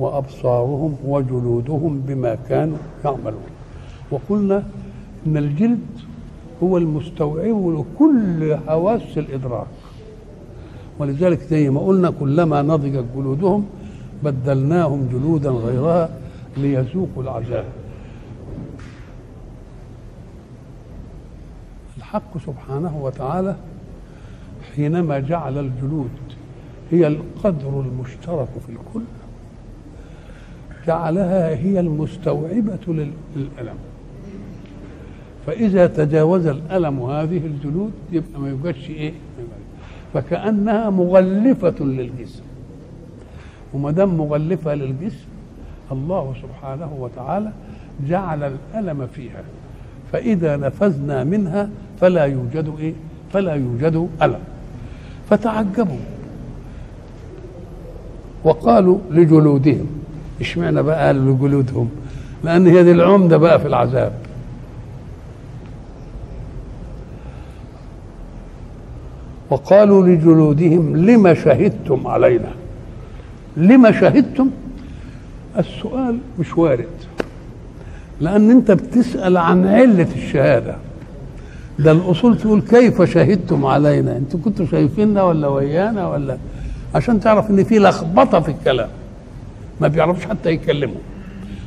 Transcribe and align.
وأبصارهم 0.00 0.96
وجلودهم 1.04 2.00
بما 2.06 2.34
كانوا 2.48 2.78
يعملون. 3.04 3.50
وقلنا 4.10 4.62
إن 5.26 5.36
الجلد 5.36 5.86
هو 6.62 6.78
المستوعب 6.78 7.84
لكل 7.84 8.56
حواس 8.66 9.18
الإدراك. 9.18 9.66
ولذلك 10.98 11.40
زي 11.40 11.70
ما 11.70 11.80
قلنا 11.80 12.10
كلما 12.10 12.62
نضجت 12.62 13.04
جلودهم 13.16 13.66
بدلناهم 14.24 15.08
جلودا 15.12 15.50
غيرها 15.50 16.08
ليذوقوا 16.56 17.22
العذاب. 17.22 17.64
الحق 21.96 22.38
سبحانه 22.46 22.98
وتعالى 23.02 23.56
حينما 24.76 25.18
جعل 25.18 25.58
الجلود 25.58 26.10
هي 26.90 27.06
القدر 27.06 27.80
المشترك 27.80 28.48
في 28.66 28.72
الكل 28.72 29.02
جعلها 30.86 31.48
هي 31.48 31.80
المستوعبة 31.80 32.78
للألم. 32.88 33.74
فإذا 35.46 35.86
تجاوز 35.86 36.46
الألم 36.46 37.02
هذه 37.02 37.46
الجلود 37.46 37.92
يبقى 38.12 38.40
ما 38.40 38.48
يوجدش 38.48 38.90
إيه؟ 38.90 39.12
فكأنها 40.14 40.90
مغلفة 40.90 41.84
للجسم. 41.84 42.42
وما 43.74 43.90
دام 43.90 44.18
مغلفة 44.18 44.74
للجسم 44.74 45.26
الله 45.92 46.34
سبحانه 46.42 46.96
وتعالى 47.00 47.52
جعل 48.08 48.52
الألم 48.74 49.06
فيها. 49.06 49.42
فإذا 50.12 50.56
نفذنا 50.56 51.24
منها 51.24 51.70
فلا 52.00 52.24
يوجد 52.24 52.74
إيه؟ 52.78 52.92
فلا 53.32 53.54
يوجد 53.54 54.08
ألم. 54.22 54.40
فتعجبوا. 55.30 55.96
وقالوا 58.44 58.98
لجلودهم 59.10 59.99
إشمعنى 60.40 60.82
بقى 60.82 61.06
قالوا 61.06 61.34
لجلودهم؟ 61.34 61.88
لأن 62.44 62.66
هي 62.66 62.82
دي 62.82 62.92
العمدة 62.92 63.36
بقى 63.36 63.60
في 63.60 63.66
العذاب. 63.66 64.12
وقالوا 69.50 70.06
لجلودهم 70.06 70.96
لما 70.96 71.34
شهدتم 71.34 72.06
علينا؟ 72.06 72.50
لما 73.56 73.92
شهدتم؟ 73.92 74.50
السؤال 75.58 76.18
مش 76.38 76.58
وارد. 76.58 76.86
لأن 78.20 78.50
أنت 78.50 78.70
بتسأل 78.70 79.36
عن 79.36 79.66
علة 79.66 80.08
الشهادة. 80.16 80.74
ده 81.78 81.92
الأصول 81.92 82.38
تقول 82.38 82.60
كيف 82.62 83.02
شهدتم 83.02 83.66
علينا؟ 83.66 84.16
أنتوا 84.16 84.40
كنتوا 84.44 84.66
شايفيننا 84.66 85.22
ولا 85.22 85.48
ويانا 85.48 86.08
ولا؟ 86.08 86.36
عشان 86.94 87.20
تعرف 87.20 87.50
إن 87.50 87.64
في 87.64 87.78
لخبطة 87.78 88.40
في 88.40 88.50
الكلام. 88.50 88.88
ما 89.80 89.88
بيعرفش 89.88 90.26
حتى 90.26 90.50
يكلموا 90.50 91.00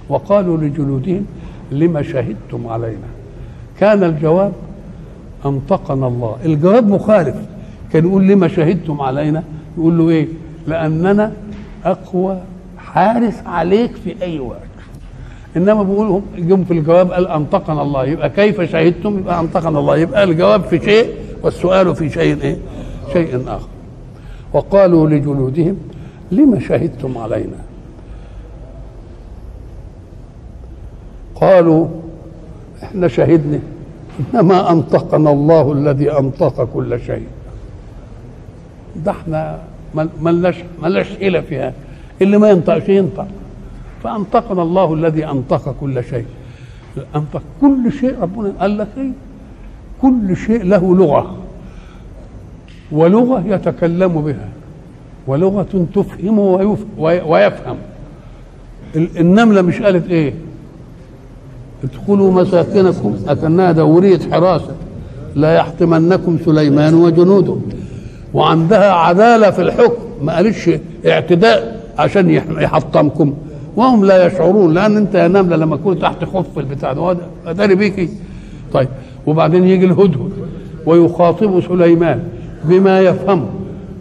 وقالوا 0.09 0.57
لجلودهم 0.57 1.25
لما 1.71 2.01
شهدتم 2.01 2.67
علينا؟ 2.67 3.07
كان 3.79 4.03
الجواب 4.03 4.53
أنطقنا 5.45 6.07
الله. 6.07 6.37
الجواب 6.45 6.87
مخالف. 6.87 7.35
كان 7.93 8.05
يقول 8.07 8.27
لما 8.27 8.47
شهدتم 8.47 9.01
علينا؟ 9.01 9.43
يقول 9.77 9.97
له 9.97 10.09
إيه؟ 10.09 10.27
لأننا 10.67 11.31
أقوى 11.85 12.41
حارس 12.77 13.41
عليك 13.45 13.91
في 13.95 14.15
أي 14.21 14.39
وقت. 14.39 14.59
إنما 15.57 15.83
بيقولوا 15.83 16.21
جم 16.37 16.63
في 16.63 16.71
الجواب 16.73 17.11
قال 17.11 17.27
أنطقنا 17.27 17.81
الله. 17.81 18.05
يبقى 18.05 18.29
كيف 18.29 18.61
شهدتم؟ 18.61 19.17
يبقى 19.17 19.39
أنطقنا 19.39 19.79
الله. 19.79 19.97
يبقى 19.97 20.23
الجواب 20.23 20.63
في 20.63 20.79
شيء 20.79 21.09
والسؤال 21.43 21.95
في 21.95 22.09
شيء 22.09 22.41
إيه؟ 22.41 22.57
شيء 23.13 23.43
آخر. 23.47 23.67
وقالوا 24.53 25.09
لجلودهم 25.09 25.77
لما 26.31 26.59
شهدتم 26.59 27.17
علينا؟ 27.17 27.57
قالوا 31.35 31.87
إحنا 32.83 33.07
شهدنا. 33.07 33.59
إنما 34.33 34.71
أنطقنا 34.71 35.31
الله 35.31 35.71
الذي 35.71 36.11
أنطق 36.11 36.69
كل 36.73 36.99
شيء. 36.99 37.27
ده 38.95 39.11
إحنا 39.11 39.59
ملناش 40.21 40.55
ملناش 40.83 41.17
حيله 41.17 41.41
فيها 41.41 41.73
اللي 42.21 42.37
ما 42.37 42.49
ينطقش 42.49 42.89
ينطق. 42.89 43.27
فأنطقنا 44.03 44.61
الله 44.61 44.93
الذي 44.93 45.25
أنطق 45.25 45.75
كل 45.81 46.03
شيء. 46.03 46.25
أنطق 47.15 47.41
كل 47.61 47.91
شيء 47.91 48.15
ربنا 48.21 48.53
قال 48.59 48.77
لك 48.77 48.87
إيه؟ 48.97 49.11
كل 50.01 50.37
شيء 50.37 50.63
له 50.63 50.95
لغة. 50.95 51.37
ولغة 52.91 53.43
يتكلم 53.47 54.21
بها. 54.21 54.49
ولغة 55.27 55.87
تفهم 55.95 56.39
ويفهم. 56.97 57.77
النملة 58.95 59.61
مش 59.61 59.81
قالت 59.81 60.09
إيه؟ 60.09 60.33
ادخلوا 61.83 62.31
مساكنكم 62.31 63.15
اكنها 63.27 63.71
دوريه 63.71 64.19
حراسة 64.31 64.71
لا 65.35 65.53
يحطمنكم 65.55 66.37
سليمان 66.45 66.93
وجنوده. 66.93 67.55
وعندها 68.33 68.91
عدالة 68.91 69.51
في 69.51 69.61
الحكم 69.61 70.03
ما 70.21 70.35
قالتش 70.35 70.69
اعتداء 71.07 71.83
عشان 71.97 72.29
يحطمكم. 72.59 73.33
وهم 73.75 74.05
لا 74.05 74.25
يشعرون 74.25 74.73
لأن 74.73 74.97
أنت 74.97 75.15
يا 75.15 75.27
نملة 75.27 75.55
لما 75.55 75.77
تكون 75.77 75.99
تحت 75.99 76.23
خف 76.23 76.59
البتاع 76.59 76.93
ده 76.93 77.17
أداري 77.47 77.75
بيكي. 77.75 78.09
طيب 78.73 78.87
وبعدين 79.27 79.67
يجي 79.67 79.85
الهدهد 79.85 80.29
ويخاطب 80.85 81.61
سليمان 81.67 82.23
بما 82.63 82.99
يفهمه 83.01 83.45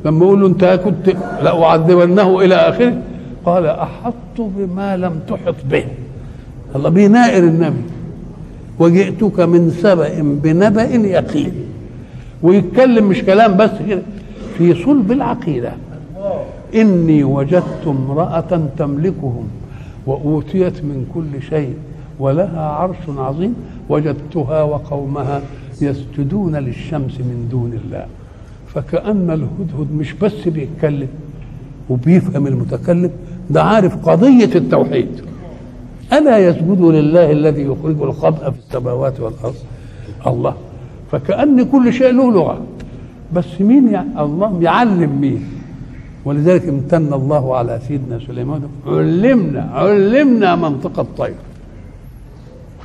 لما 0.04 0.25
يقول 0.26 0.41
له 0.41 0.47
أنت 0.47 0.81
كنت 0.84 1.16
لأعذبنه 1.43 2.41
إلى 2.41 2.54
آخره 2.54 2.94
قال 3.47 3.66
أحطت 3.66 4.38
بما 4.38 4.97
لم 4.97 5.20
تحط 5.28 5.54
به. 5.70 5.84
الله 6.76 6.88
بينائر 6.88 7.44
النبي. 7.44 7.82
وجئتك 8.78 9.40
من 9.40 9.70
سبأ 9.70 10.22
بنبأ 10.22 10.82
يقين. 10.82 11.52
ويتكلم 12.42 13.08
مش 13.08 13.22
كلام 13.22 13.56
بس 13.56 13.70
كده 13.88 14.02
في 14.58 14.84
صلب 14.84 15.12
العقيدة. 15.12 15.72
إني 16.74 17.24
وجدت 17.24 17.86
امرأة 17.86 18.68
تملكهم 18.78 19.48
وأوتيت 20.06 20.84
من 20.84 21.06
كل 21.14 21.42
شيء 21.42 21.74
ولها 22.18 22.60
عرش 22.60 22.96
عظيم. 23.18 23.54
وجدتها 23.88 24.62
وقومها 24.62 25.42
يسجدون 25.80 26.56
للشمس 26.56 27.20
من 27.20 27.48
دون 27.50 27.80
الله. 27.84 28.06
فكأن 28.74 29.30
الهدهد 29.30 29.92
مش 29.98 30.12
بس 30.12 30.48
بيتكلم 30.48 31.08
وبيفهم 31.90 32.46
المتكلم 32.46 33.10
ده 33.50 33.62
عارف 33.62 34.08
قضية 34.08 34.50
التوحيد. 34.54 35.08
ألا 36.12 36.38
يسجدوا 36.38 36.92
لله 36.92 37.30
الذي 37.30 37.62
يخرج 37.62 38.02
الخبأ 38.02 38.50
في 38.50 38.58
السماوات 38.58 39.20
والأرض؟ 39.20 39.54
الله. 40.26 40.54
فكأن 41.12 41.62
كل 41.62 41.92
شيء 41.92 42.12
له 42.12 42.32
لغة. 42.32 42.60
بس 43.32 43.60
مين 43.60 43.88
يعني 43.88 44.20
الله 44.20 44.58
يعلم 44.62 45.20
مين. 45.20 45.44
ولذلك 46.24 46.68
امتن 46.68 47.12
الله 47.12 47.56
على 47.56 47.80
سيدنا 47.88 48.18
سليمان. 48.26 48.62
علمنا 48.86 49.70
علمنا 49.74 50.56
منطق 50.56 51.00
الطير. 51.00 51.34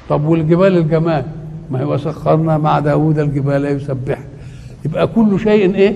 طب 0.10 0.25
والجبال 0.25 0.78
الجمال؟ 0.78 1.25
ما 1.72 1.84
هو 1.84 1.98
سخرنا 1.98 2.57
مع 2.57 2.80
داود 2.80 3.19
الجبال 3.19 3.66
يسبح. 3.66 4.19
يبقى 4.86 5.07
كل 5.07 5.40
شيء 5.40 5.75
إيه؟ 5.75 5.96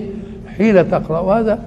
حين 0.56 0.90
تقرأ. 0.90 1.40
هذا 1.40 1.58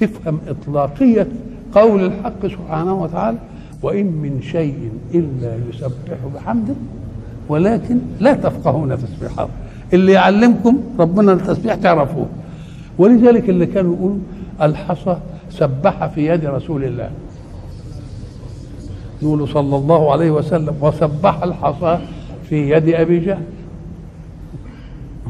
تفهم 0.00 0.38
إطلاقية 0.48 1.26
قول 1.74 2.04
الحق 2.04 2.46
سبحانه 2.46 3.02
وتعالى. 3.02 3.38
وإن 3.82 4.06
من 4.06 4.42
شيء 4.42 4.90
إلا 5.14 5.58
يسبح 5.70 6.18
بحمده 6.34 6.74
ولكن 7.48 7.98
لا 8.20 8.32
تفقهون 8.32 8.98
تسبيحه. 8.98 9.48
اللي 9.92 10.12
يعلمكم 10.12 10.78
ربنا 10.98 11.32
التسبيح 11.32 11.74
تعرفوه. 11.74 12.26
ولذلك 12.98 13.50
اللي 13.50 13.66
كانوا 13.66 13.96
يقولوا 13.96 14.18
الحصى 14.62 15.16
سبح 15.50 16.06
في 16.06 16.26
يد 16.26 16.44
رسول 16.44 16.84
الله. 16.84 17.10
يقول 19.22 19.48
صلى 19.48 19.76
الله 19.76 20.12
عليه 20.12 20.30
وسلم 20.30 20.74
وسبح 20.80 21.42
الحصى 21.42 21.98
في 22.48 22.70
يد 22.70 22.88
أبي 22.88 23.18
جهل. 23.20 23.44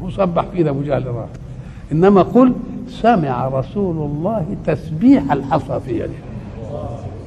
هو 0.02 0.10
سبح 0.10 0.44
في 0.44 0.60
يد 0.60 0.66
أبو 0.66 0.82
جهل 0.82 1.06
راح. 1.06 1.28
إنما 1.92 2.22
قل 2.22 2.52
سمع 2.88 3.48
رسول 3.48 3.96
الله 3.96 4.56
تسبيح 4.66 5.32
الحصى 5.32 5.80
في 5.86 5.96
يده. 5.96 6.22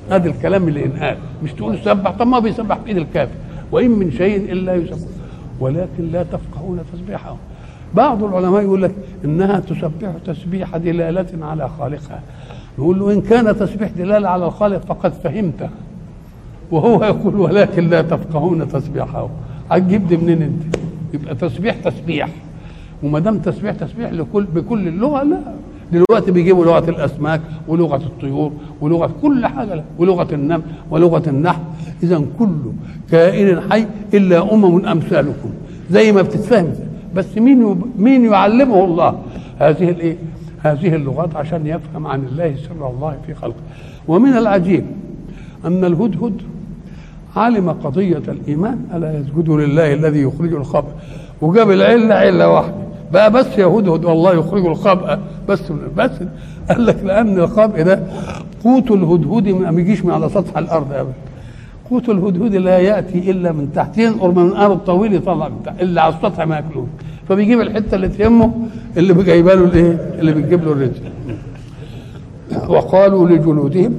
هذا 0.10 0.30
الكلام 0.30 0.68
اللي 0.68 0.86
انقال 0.86 1.18
مش 1.44 1.54
تقول 1.54 1.78
سبح؟ 1.78 2.12
طب 2.12 2.28
ما 2.28 2.40
بيسبح 2.40 2.78
بايد 2.78 2.98
الكافر. 2.98 3.36
وإن 3.72 3.92
من 3.92 4.12
شيء 4.12 4.52
إلا 4.52 4.76
يسبح. 4.76 4.98
ولكن 5.60 6.12
لا 6.12 6.24
تفقهون 6.24 6.80
تسبيحهم 6.94 7.38
بعض 7.94 8.24
العلماء 8.24 8.62
يقول 8.62 8.82
لك 8.82 8.92
إنها 9.26 9.60
تسبح 9.60 10.12
تسبيح 10.26 10.78
دلالة 10.78 11.46
على 11.46 11.70
خالقها. 11.80 12.22
يقول 12.78 13.00
له 13.00 13.14
إن 13.14 13.22
كان 13.22 13.58
تسبيح 13.58 13.90
دلالة 13.98 14.30
على 14.30 14.46
الخالق 14.46 14.86
فقد 14.86 15.14
فهمته 15.14 15.70
وهو 16.72 17.04
يقول 17.04 17.36
ولكن 17.36 17.90
لا 17.90 18.02
تفقهون 18.02 18.68
تسبيحه. 18.68 19.30
هتجيب 19.72 20.08
دي 20.08 20.18
منين 20.18 20.42
أنت؟ 20.42 20.76
يبقى 21.14 21.36
تسبيح 21.36 21.76
تسبيح. 21.76 22.30
وما 23.04 23.20
دام 23.20 23.40
تسبيح 23.40 23.74
تسبيح 23.74 24.12
لكل 24.12 24.44
بكل 24.44 24.88
اللغة 24.88 25.24
لا. 25.24 25.40
دلوقتي 25.92 26.32
بيجيبوا 26.32 26.66
لغة 26.66 26.90
الأسماك 26.90 27.42
ولغة 27.68 27.96
الطيور 27.96 28.52
ولغة 28.82 29.12
كل 29.22 29.46
حاجة. 29.46 29.84
ولغة 29.98 30.28
النمل 30.34 30.62
ولغة 30.92 31.30
النحل. 31.30 31.62
اذا 32.04 32.22
كل 32.40 32.56
كائن 33.12 33.62
حي 33.72 33.86
إلا 34.14 34.54
أمم 34.54 34.86
أمثالكم. 34.86 35.50
زي 35.92 36.12
ما 36.12 36.22
بتتفهم. 36.22 36.74
بس 37.16 37.38
مين 37.38 37.82
مين 38.00 38.26
يعلمه 38.26 38.86
الله 38.86 39.20
هذه 39.60 39.90
الإيه؟ 39.90 40.18
هذه 40.64 40.96
اللغات 40.96 41.36
عشان 41.36 41.68
يفهم 41.68 42.08
عن 42.08 42.24
الله 42.24 42.56
سر 42.56 42.90
الله 42.90 43.18
في 43.28 43.34
خلقه. 43.34 43.62
ومن 44.08 44.38
العجيب 44.38 44.86
أن 45.66 45.86
الهدهد 45.86 46.42
علم 47.36 47.70
قضية 47.70 48.22
الإيمان 48.28 48.80
ألا 48.94 49.20
يسجدوا 49.20 49.62
لله 49.62 49.94
الذي 49.94 50.22
يخرج 50.22 50.54
الخبأ؟ 50.54 50.92
وجاب 51.42 51.72
العلة 51.72 52.16
علة 52.16 52.50
واحدة. 52.50 52.76
بقى 53.14 53.32
بس 53.32 53.58
يا 53.58 53.66
هدهد 53.66 54.06
والله 54.06 54.34
يخرج 54.34 54.66
الخبأ. 54.66 55.20
بس 55.50 55.72
بس 55.98 56.12
قال 56.70 56.86
لك 56.86 57.04
لأن 57.04 57.40
الخبأ 57.40 57.82
ده 57.82 58.00
قوت 58.64 58.92
الهدهد 58.92 59.48
ما 59.48 59.72
بيجيش 59.72 60.06
من 60.06 60.12
على 60.12 60.30
سطح 60.30 60.58
الأرض 60.58 60.94
أبدا. 60.94 61.14
قوت 61.90 62.10
الهدهد 62.10 62.56
لا 62.56 62.80
يأتي 62.80 63.32
إلا 63.32 63.52
من 63.52 63.72
تحت 63.76 63.98
ينقر 63.98 64.32
من 64.32 64.48
الأرض 64.48 64.78
طويل 64.78 65.14
يطلع 65.14 65.48
من 65.50 65.64
تحت 65.66 65.82
اللي 65.82 66.02
على 66.02 66.14
السطح 66.16 66.48
ما 66.48 66.56
ياكلوش 66.56 66.88
فبيجيب 67.30 67.62
الحتة 67.62 67.96
اللي 67.96 68.08
تهمه 68.08 68.54
اللي 68.98 69.24
جايبه 69.24 69.54
له 69.54 69.64
الإيه؟ 69.66 69.92
اللي 70.20 70.34
بتجيب 70.34 70.64
له 70.64 70.72
الرزق. 70.72 71.02
وقالوا 72.70 73.30
لجلودهم 73.30 73.94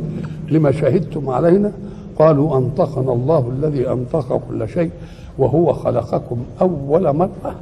لما 0.50 0.72
شهدتم 0.72 1.28
علينا؟ 1.28 1.72
قالوا 2.18 2.58
أنطقنا 2.58 3.12
الله 3.12 3.52
الذي 3.58 3.88
أنطق 3.90 4.40
كل 4.48 4.68
شيء 4.68 4.90
وهو 5.38 5.72
خلقكم 5.72 6.36
أول 6.60 7.16
مرة 7.16 7.54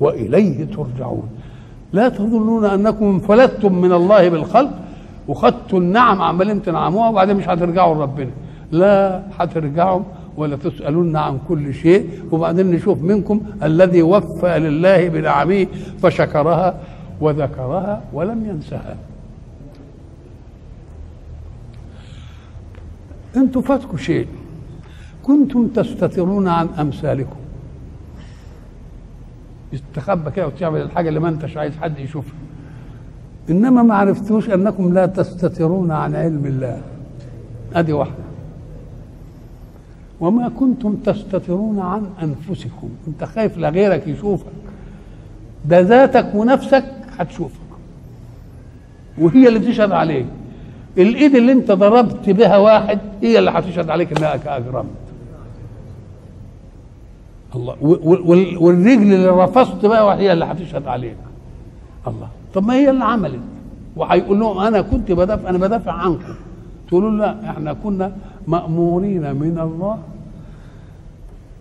وإليه 0.00 0.64
ترجعون. 0.64 1.28
لا 1.96 2.08
تظنون 2.08 2.64
أنكم 2.64 3.04
انفلتتم 3.04 3.72
من 3.84 3.92
الله 3.92 4.28
بالخلق 4.28 4.74
وخدتوا 5.28 5.78
النعم 5.78 6.22
عمالين 6.22 6.62
تنعموها 6.62 7.08
وبعدين 7.08 7.36
مش 7.36 7.48
هترجعوا 7.48 7.94
لربنا. 7.94 8.30
لا 8.72 9.22
هترجعوا 9.38 10.02
ولا 10.36 10.56
تسألون 10.56 11.16
عن 11.16 11.38
كل 11.48 11.74
شيء 11.74 12.08
وبعدين 12.32 12.70
نشوف 12.70 13.02
منكم 13.02 13.40
الذي 13.62 14.02
وفى 14.02 14.58
لله 14.58 15.08
بنعمه 15.08 15.66
فشكرها 16.02 16.74
وذكرها 17.20 18.02
ولم 18.12 18.46
ينسها. 18.50 18.96
أنتم 23.36 23.60
فاتكم 23.60 23.96
شيء. 23.96 24.26
كنتم 25.22 25.66
تستترون 25.66 26.48
عن 26.48 26.68
أمثالكم. 26.80 27.40
تستخبى 29.72 30.30
كده 30.30 30.46
وتعمل 30.46 30.80
الحاجة 30.80 31.08
اللي 31.08 31.20
ما 31.20 31.28
انتش 31.28 31.56
عايز 31.56 31.76
حد 31.76 31.98
يشوفها. 31.98 32.34
إنما 33.50 33.82
ما 33.82 33.94
عرفتوش 33.94 34.50
أنكم 34.50 34.94
لا 34.94 35.06
تستترون 35.06 35.90
عن 35.90 36.14
علم 36.14 36.46
الله. 36.46 36.80
أدي 37.74 37.92
واحدة. 37.92 38.14
وما 40.20 40.48
كنتم 40.48 40.94
تستترون 40.94 41.80
عن 41.80 42.06
أنفسكم. 42.22 42.88
أنت 43.08 43.24
خايف 43.24 43.58
لغيرك 43.58 44.08
يشوفك. 44.08 44.46
ده 45.64 45.80
ذاتك 45.80 46.34
ونفسك 46.34 46.84
هتشوفك. 47.18 47.60
وهي 49.18 49.48
اللي 49.48 49.58
تشهد 49.58 49.92
عليك. 49.92 50.26
الإيد 50.98 51.34
اللي 51.34 51.52
انت 51.52 51.72
ضربت 51.72 52.30
بها 52.30 52.56
واحد 52.56 52.98
هي 53.22 53.38
اللي 53.38 53.50
هتشهد 53.50 53.90
عليك 53.90 54.18
إنها 54.18 54.56
اجرمت 54.56 55.05
الله. 57.56 57.76
والرجل 58.60 59.12
اللي 59.12 59.28
رفضت 59.28 59.86
بقى 59.86 60.16
هي 60.18 60.32
اللي 60.32 60.44
هتشهد 60.44 60.86
عليك 60.86 61.16
الله. 62.06 62.28
طب 62.54 62.66
ما 62.66 62.74
هي 62.74 62.90
اللي 62.90 63.04
عملت؟ 63.04 63.40
وهيقول 63.96 64.40
لهم 64.40 64.58
أنا 64.58 64.80
كنت 64.80 65.12
بدافع 65.12 65.48
أنا 65.50 65.58
بدافع 65.58 65.92
عنكم. 65.92 66.34
تقولوا 66.88 67.10
لا 67.10 67.50
إحنا 67.50 67.72
كنا 67.72 68.12
مأمورين 68.46 69.36
من 69.36 69.58
الله 69.58 69.98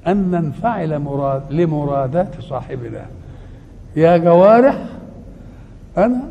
أن 0.07 0.31
ننفعل 0.31 0.99
مراد 0.99 1.41
لمرادات 1.49 2.41
صاحبنا. 2.41 3.05
يا 3.95 4.17
جوارح 4.17 4.85
أنا 5.97 6.21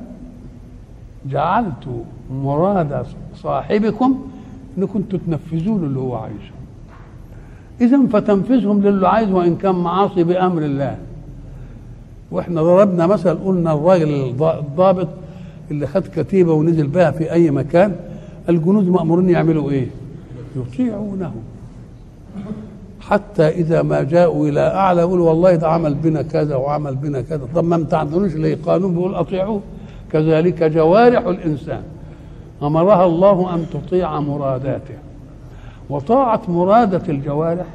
جعلت 1.27 2.05
مراد 2.31 3.07
صاحبكم 3.35 4.27
إنكم 4.79 5.03
تنفذوا 5.03 5.79
له 5.79 5.85
اللي 5.87 6.01
هو 6.01 6.15
عايزه. 6.15 6.54
اذا 7.81 8.00
فتنفذهم 8.12 8.82
للي 8.82 9.09
عايزه 9.09 9.35
وإن 9.35 9.56
كان 9.56 9.75
معاصي 9.75 10.25
بأمر 10.25 10.62
الله. 10.62 10.97
وإحنا 12.31 12.62
ضربنا 12.62 13.06
مثل 13.06 13.35
قلنا 13.35 13.73
الراجل 13.73 14.35
الضابط 14.41 15.09
اللي 15.71 15.87
خد 15.87 16.03
كتيبة 16.17 16.53
ونزل 16.53 16.87
بها 16.87 17.11
في 17.11 17.32
أي 17.32 17.50
مكان 17.50 17.97
الجنود 18.49 18.88
مأمورين 18.88 19.31
يعملوا 19.31 19.71
إيه؟ 19.71 19.87
يطيعونه. 20.56 21.32
حتى 23.00 23.49
إذا 23.49 23.82
ما 23.82 24.03
جاءوا 24.03 24.49
إلى 24.49 24.61
أعلى 24.61 25.00
يقولوا 25.00 25.29
والله 25.29 25.55
ده 25.55 25.69
عمل 25.69 25.94
بنا 25.94 26.23
كذا 26.23 26.56
وعمل 26.56 26.94
بنا 26.94 27.20
كذا. 27.20 27.41
طب 27.55 27.65
ما 27.65 27.77
امتعنوش 27.77 28.35
ليه؟ 28.35 28.59
قانون 28.67 28.94
بيقول 28.94 29.15
أطيعوه. 29.15 29.61
كذلك 30.12 30.62
جوارح 30.62 31.27
الإنسان. 31.27 31.82
أمرها 32.62 33.06
الله 33.06 33.55
أن 33.55 33.67
تطيع 33.73 34.20
مراداته. 34.20 34.94
وطاعة 35.91 36.43
مراده 36.49 37.03
الجوارح 37.09 37.67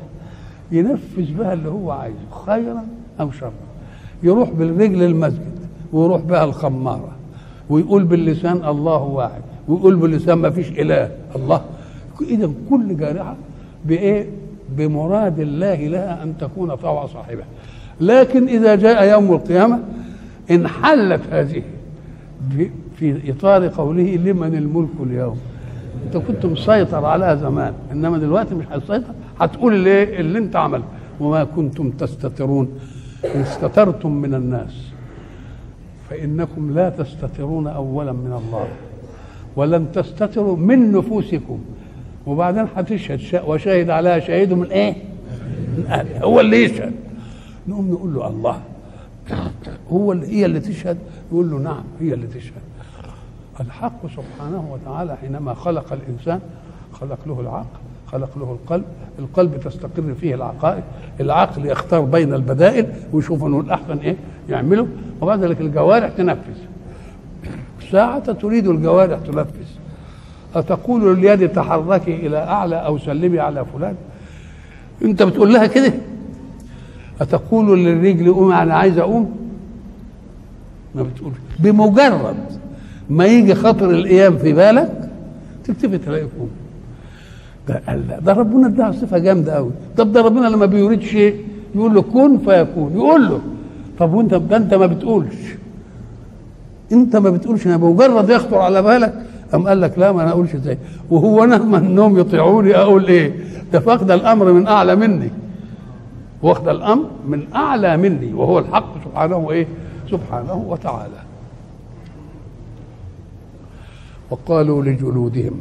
ينفذ 0.71 1.33
بها 1.33 1.53
اللي 1.53 1.69
هو 1.69 1.91
عايزه 1.91 2.17
خيرا 2.45 2.85
أو 3.19 3.31
شرا. 3.31 3.51
يروح 4.23 4.49
بالرجل 4.49 5.03
المسجد 5.03 5.59
ويروح 5.93 6.21
بها 6.21 6.43
الخمارة 6.43 7.11
ويقول 7.69 8.03
باللسان 8.03 8.65
الله 8.65 9.01
واحد 9.03 9.41
ويقول 9.67 9.95
باللسان 9.95 10.37
ما 10.37 10.49
فيش 10.49 10.69
إله 10.69 11.11
الله. 11.35 11.61
اذا 12.21 12.49
كل 12.69 12.97
جارحة 12.97 13.35
بإيه؟ 13.85 14.29
بمراد 14.77 15.39
الله 15.39 15.87
لها 15.87 16.23
أن 16.23 16.37
تكون 16.37 16.75
طوع 16.75 17.05
صاحبها. 17.05 17.45
لكن 18.01 18.47
إذا 18.47 18.75
جاء 18.75 19.09
يوم 19.11 19.33
القيامة 19.33 19.79
انحلت 20.51 21.21
هذه 21.31 21.63
في 22.95 23.31
إطار 23.31 23.67
قوله 23.67 24.15
لمن 24.15 24.55
الملك 24.55 24.89
اليوم. 25.03 25.37
انت 26.05 26.17
كنت 26.17 26.45
مسيطر 26.45 27.05
عليها 27.05 27.35
زمان 27.35 27.73
انما 27.91 28.17
دلوقتي 28.17 28.55
مش 28.55 28.65
هتسيطر 28.71 29.13
هتقول 29.39 29.73
اللي, 29.73 30.19
اللي 30.19 30.39
انت 30.39 30.55
عملته؟ 30.55 30.85
وما 31.19 31.43
كنتم 31.43 31.89
تستترون 31.89 32.79
إن 33.35 33.41
استترتم 33.41 34.11
من 34.11 34.33
الناس 34.33 34.71
فإنكم 36.09 36.71
لا 36.73 36.89
تستترون 36.89 37.67
اولا 37.67 38.11
من 38.11 38.41
الله 38.45 38.67
ولن 39.55 39.91
تستتروا 39.91 40.57
من 40.57 40.91
نفوسكم. 40.91 41.59
وبعدين 42.27 42.67
هتشهد 42.75 43.43
وشهد 43.47 43.89
عليها 43.89 44.19
شهيد 44.19 44.53
من 44.53 44.65
إيه؟ 44.65 44.93
من 45.77 45.85
أهلها. 45.87 46.23
هو 46.23 46.39
اللي 46.39 46.63
يشهد. 46.63 46.93
نقوم 47.67 47.91
نقول 47.91 48.13
له 48.13 48.27
الله. 48.27 48.61
هو 49.91 50.11
اللي 50.11 50.27
هي 50.27 50.45
اللي 50.45 50.59
تشهد 50.59 50.97
يقول 51.31 51.51
له 51.51 51.57
نعم 51.57 51.83
هي 51.99 52.13
اللي 52.13 52.27
تشهد. 52.27 52.61
الحق 53.61 54.01
سبحانه 54.07 54.69
وتعالى 54.71 55.17
حينما 55.17 55.53
خلق 55.53 55.93
الإنسان 55.93 56.39
خلق 56.93 57.17
له 57.25 57.39
العقل 57.39 57.79
خلق 58.11 58.37
له 58.37 58.57
القلب. 58.61 58.85
القلب 59.19 59.59
تستقر 59.59 60.13
فيه 60.21 60.35
العقائد. 60.35 60.83
العقل 61.19 61.65
يختار 61.65 62.01
بين 62.01 62.33
البدائل 62.33 62.87
ويشوف 63.13 63.43
أنه 63.43 63.59
الأحسن 63.59 63.97
إيه؟ 63.97 64.15
يعمله. 64.49 64.87
وبعد 65.21 65.43
ذلك 65.43 65.61
الجوارح 65.61 66.09
تنفذ. 66.09 66.57
ساعة 67.91 68.31
تريد 68.31 68.67
الجوارح 68.67 69.19
تنفذ. 69.19 69.67
أتقول 70.55 71.15
لليد 71.17 71.49
تحركي 71.49 72.15
إلى 72.15 72.37
أعلى 72.37 72.75
أو 72.75 72.97
سلمي 72.97 73.39
على 73.39 73.65
فلان؟ 73.65 73.95
أنت 75.01 75.23
بتقول 75.23 75.53
لها 75.53 75.67
كده؟ 75.67 75.93
أتقول 77.21 77.79
للرجل 77.85 78.33
قوم 78.33 78.51
أنا 78.51 78.73
عايز 78.73 78.97
أقوم؟ 78.97 79.49
ما 80.95 81.03
بتقول. 81.03 81.33
بمجرد 81.59 82.58
ما 83.09 83.25
يجي 83.25 83.55
خطر 83.55 83.89
القيام 83.89 84.37
في 84.37 84.53
بالك 84.53 85.09
تكتفي 85.63 85.97
تلاقيه 85.97 86.27
قوم 86.39 86.49
ده 87.67 87.81
لا 87.87 88.19
ده 88.19 88.33
ربنا 88.33 88.67
اداها 88.67 88.91
صفة 88.91 89.17
جامدة 89.17 89.53
قوي 89.53 89.71
طب 89.97 90.11
ده 90.11 90.21
ربنا 90.21 90.47
لما 90.47 90.65
بيريد 90.65 91.01
شيء 91.01 91.35
يقول 91.75 91.93
له 91.93 92.01
كن 92.01 92.37
فيكون. 92.37 92.91
يقول 92.95 93.29
له 93.29 93.41
طب 93.99 94.13
وانت 94.13 94.33
ده 94.33 94.57
انت 94.57 94.73
ما 94.73 94.85
بتقولش. 94.85 95.35
انت 96.91 97.15
ما 97.15 97.29
بتقولش 97.29 97.67
أنا 97.67 97.77
بمجرد 97.77 98.29
يخطر 98.29 98.57
على 98.57 98.81
بالك. 98.81 99.13
أم 99.53 99.67
قال 99.67 99.81
لك 99.81 99.99
لا 99.99 100.11
ما 100.11 100.23
أنا 100.23 100.31
أقولش 100.31 100.55
زي. 100.55 100.77
وهو 101.09 101.45
نهم 101.45 101.75
أنهم 101.75 102.19
يطيعوني 102.19 102.75
أقول 102.75 103.05
إيه؟ 103.05 103.33
ده 103.73 103.79
فاخد 103.79 104.11
الأمر 104.11 104.51
من 104.53 104.67
أعلى 104.67 104.95
مني. 104.95 105.29
واخد 106.41 106.67
الأمر 106.67 107.05
من 107.27 107.43
أعلى 107.55 107.97
مني 107.97 108.33
وهو 108.33 108.59
الحق 108.59 108.93
سبحانه 109.05 109.51
إيه؟ 109.51 109.67
سبحانه 110.11 110.65
وتعالى. 110.67 111.18
وقالوا 114.31 114.83
لجلودهم 114.83 115.59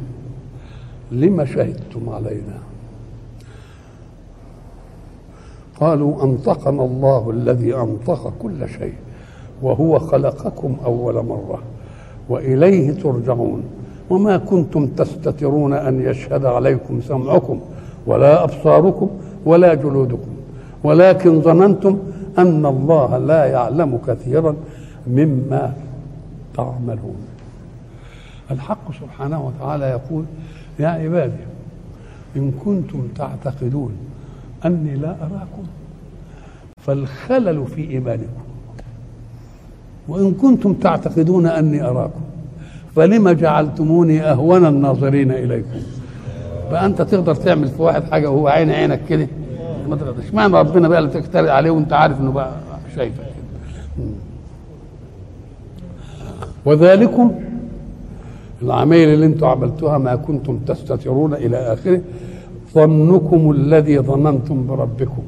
لم 1.13 1.45
شهدتم 1.45 2.09
علينا؟ 2.09 2.59
قالوا 5.81 6.25
أنطقنا 6.25 6.85
الله 6.85 7.31
الذي 7.31 7.75
أنطق 7.75 8.33
كل 8.43 8.69
شيء 8.69 8.95
وهو 9.63 9.99
خلقكم 9.99 10.77
أول 10.85 11.15
مرة 11.15 11.63
وإليه 12.29 12.93
ترجعون 12.93 13.63
وما 14.11 14.37
كنتم 14.37 14.87
تستترون 14.87 15.73
أن 15.73 16.01
يشهد 16.01 16.45
عليكم 16.45 17.01
سمعكم 17.01 17.61
ولا 18.07 18.45
أبصاركم 18.45 19.11
ولا 19.45 19.75
جلودكم 19.75 20.31
ولكن 20.85 21.41
ظننتم 21.41 21.99
أن 22.39 22.67
الله 22.67 23.19
لا 23.19 23.45
يعلم 23.45 23.99
كثيرا 24.07 24.57
مما 25.07 25.73
تعملون. 26.57 27.17
الحق 28.51 28.93
سبحانه 29.01 29.47
وتعالى 29.47 29.85
يقول 29.85 30.25
يا 30.79 30.89
عبادي 30.89 31.33
إن 32.37 32.51
كنتم 32.65 33.09
تعتقدون 33.17 33.93
أني 34.65 34.95
لا 34.97 35.11
أراكم 35.11 35.63
فالخلل 36.83 37.67
في 37.67 37.91
إيمانكم. 37.91 38.43
وإن 40.09 40.35
كنتم 40.35 40.73
تعتقدون 40.75 41.47
أني 41.47 41.83
أراكم 41.83 42.21
فلما 42.97 43.33
جعلتموني 43.33 44.23
أهون 44.23 44.67
الناظرين 44.67 45.31
إليكم؟ 45.33 45.81
بقى 46.71 46.87
أنت 46.87 47.03
تقدر 47.03 47.35
تعمل 47.35 47.69
في 47.69 47.83
واحد 47.83 48.05
حاجة 48.05 48.31
وهو 48.31 48.49
عين 48.49 48.71
عينك 48.71 49.01
كده 49.09 49.29
ما 49.89 49.97
تقدرش. 49.97 50.31
معنى 50.35 50.55
ربنا 50.59 50.89
بقى 50.89 50.99
اللي 50.99 51.11
تخترع 51.11 51.53
عليه 51.53 51.71
وأنت 51.71 51.93
عارف 51.93 52.21
إنه 52.21 52.33
بقى 52.33 52.53
شايفك 52.97 53.23
وذلكم 56.65 57.35
العمايل 58.63 59.09
اللي 59.09 59.27
أنتم 59.27 59.47
عملتوها 59.47 59.99
ما 59.99 60.17
كنتم 60.17 60.59
تستترون 60.59 61.35
إلى 61.35 61.57
آخره 61.57 62.01
ظنكم 62.75 63.51
الذي 63.51 63.99
ظننتم 63.99 64.67
بربكم 64.67 65.23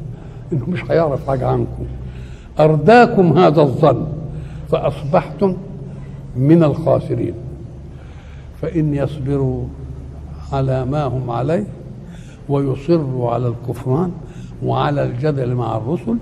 إنه 0.52 0.64
مش 0.68 0.90
هيعرف 0.90 1.26
حاجة 1.26 1.46
عنكم. 1.46 1.84
أرداكم 2.60 3.38
هذا 3.38 3.62
الظن 3.62 4.06
فأصبحتم 4.68 5.56
من 6.36 6.62
الخاسرين. 6.64 7.34
فإن 8.62 8.94
يصبروا 8.94 9.64
على 10.52 10.84
ما 10.84 11.04
هم 11.04 11.30
عليه 11.30 11.64
ويصروا 12.48 13.30
على 13.30 13.48
الكفران 13.48 14.10
وعلى 14.64 15.02
الجدل 15.02 15.54
مع 15.54 15.76
الرسل 15.76 16.16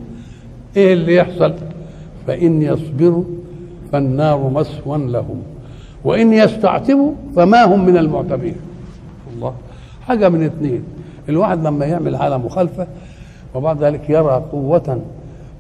إيه 0.77 0.93
اللي 0.93 1.15
يحصل؟ 1.17 1.55
فإن 2.27 2.63
يصبروا 2.63 3.25
فالنار 3.93 4.51
مسوى 4.51 4.99
لهم. 4.99 5.43
وإن 6.09 6.33
يستعتبوا 6.33 7.13
فما 7.37 7.65
هم 7.65 7.85
من 7.85 7.97
المعتبين. 7.97 8.57
الله. 9.35 9.55
حاجة 10.07 10.29
من 10.29 10.43
اثنين 10.43 10.85
الواحد 11.29 11.67
لما 11.67 11.87
يعمل 11.87 12.17
على 12.17 12.39
مخالفة 12.39 12.87
وبعد 13.55 13.85
ذلك 13.85 14.11
يرى 14.11 14.45
قوة 14.53 15.01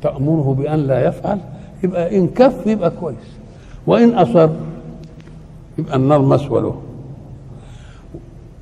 تأمره 0.02 0.54
بأن 0.58 0.78
لا 0.78 1.06
يفعل 1.08 1.38
يبقى 1.84 2.18
إن 2.18 2.28
كف 2.28 2.66
يبقى 2.66 2.90
كويس. 2.90 3.28
وإن 3.86 4.14
أصر 4.14 4.48
يبقى 5.78 5.96
النار 5.96 6.22
مسوى 6.22 6.60
له. 6.60 6.80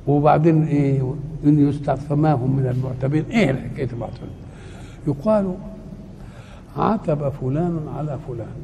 وبعدين 0.07 0.63
إيه؟ 0.63 1.13
إن 1.45 1.69
يستعتب 1.69 2.01
فما 2.01 2.33
هم 2.33 2.55
من 2.55 2.67
المعتبين. 2.67 3.25
إيه 3.31 3.51
الحكاية 3.51 3.89
المعتبين 3.93 4.35
يقال 5.07 5.53
عتب 6.77 7.29
فلان 7.29 7.79
على 7.97 8.17
فلان. 8.27 8.57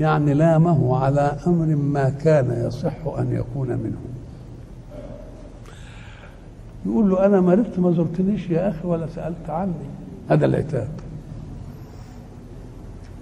يعني 0.00 0.34
لامه 0.34 0.98
على 0.98 1.36
أمر 1.46 1.66
ما 1.66 2.08
كان 2.08 2.64
يصح 2.66 3.06
أن 3.18 3.32
يكون 3.32 3.68
منه. 3.68 3.96
يقول 6.86 7.10
له 7.10 7.26
أنا 7.26 7.40
مرضت 7.40 7.78
ما 7.78 7.92
زرتنيش 7.92 8.50
يا 8.50 8.68
أخي 8.68 8.88
ولا 8.88 9.06
سألت 9.06 9.50
عني. 9.50 9.72
هذا 10.28 10.46
العتاب 10.46 10.88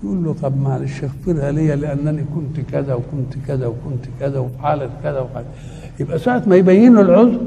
يقول 0.04 0.24
له 0.24 0.34
طب 0.42 0.60
معلش 0.60 1.04
اغفرها 1.04 1.52
لي 1.52 1.76
لأنني 1.76 2.24
كنت 2.34 2.66
كذا 2.70 2.94
وكنت 2.94 3.34
كذا 3.46 3.66
وكنت 3.66 4.04
كذا 4.20 4.38
وفي 4.38 4.58
حاله 4.58 4.90
كذا 5.02 5.20
وحالة. 5.20 5.46
يبقى 6.00 6.18
ساعة 6.18 6.42
ما 6.46 6.56
يبين 6.56 6.94
له 6.94 7.00
العذر 7.00 7.40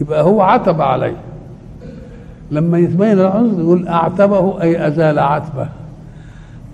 يبقى 0.00 0.22
هو 0.22 0.42
عتب 0.42 0.80
عليه 0.80 1.16
لما 2.50 2.78
يتبين 2.78 3.12
العذر 3.18 3.60
يقول 3.60 3.88
أعتبه 3.88 4.62
أي 4.62 4.88
أزال 4.88 5.18
عتبه. 5.18 5.68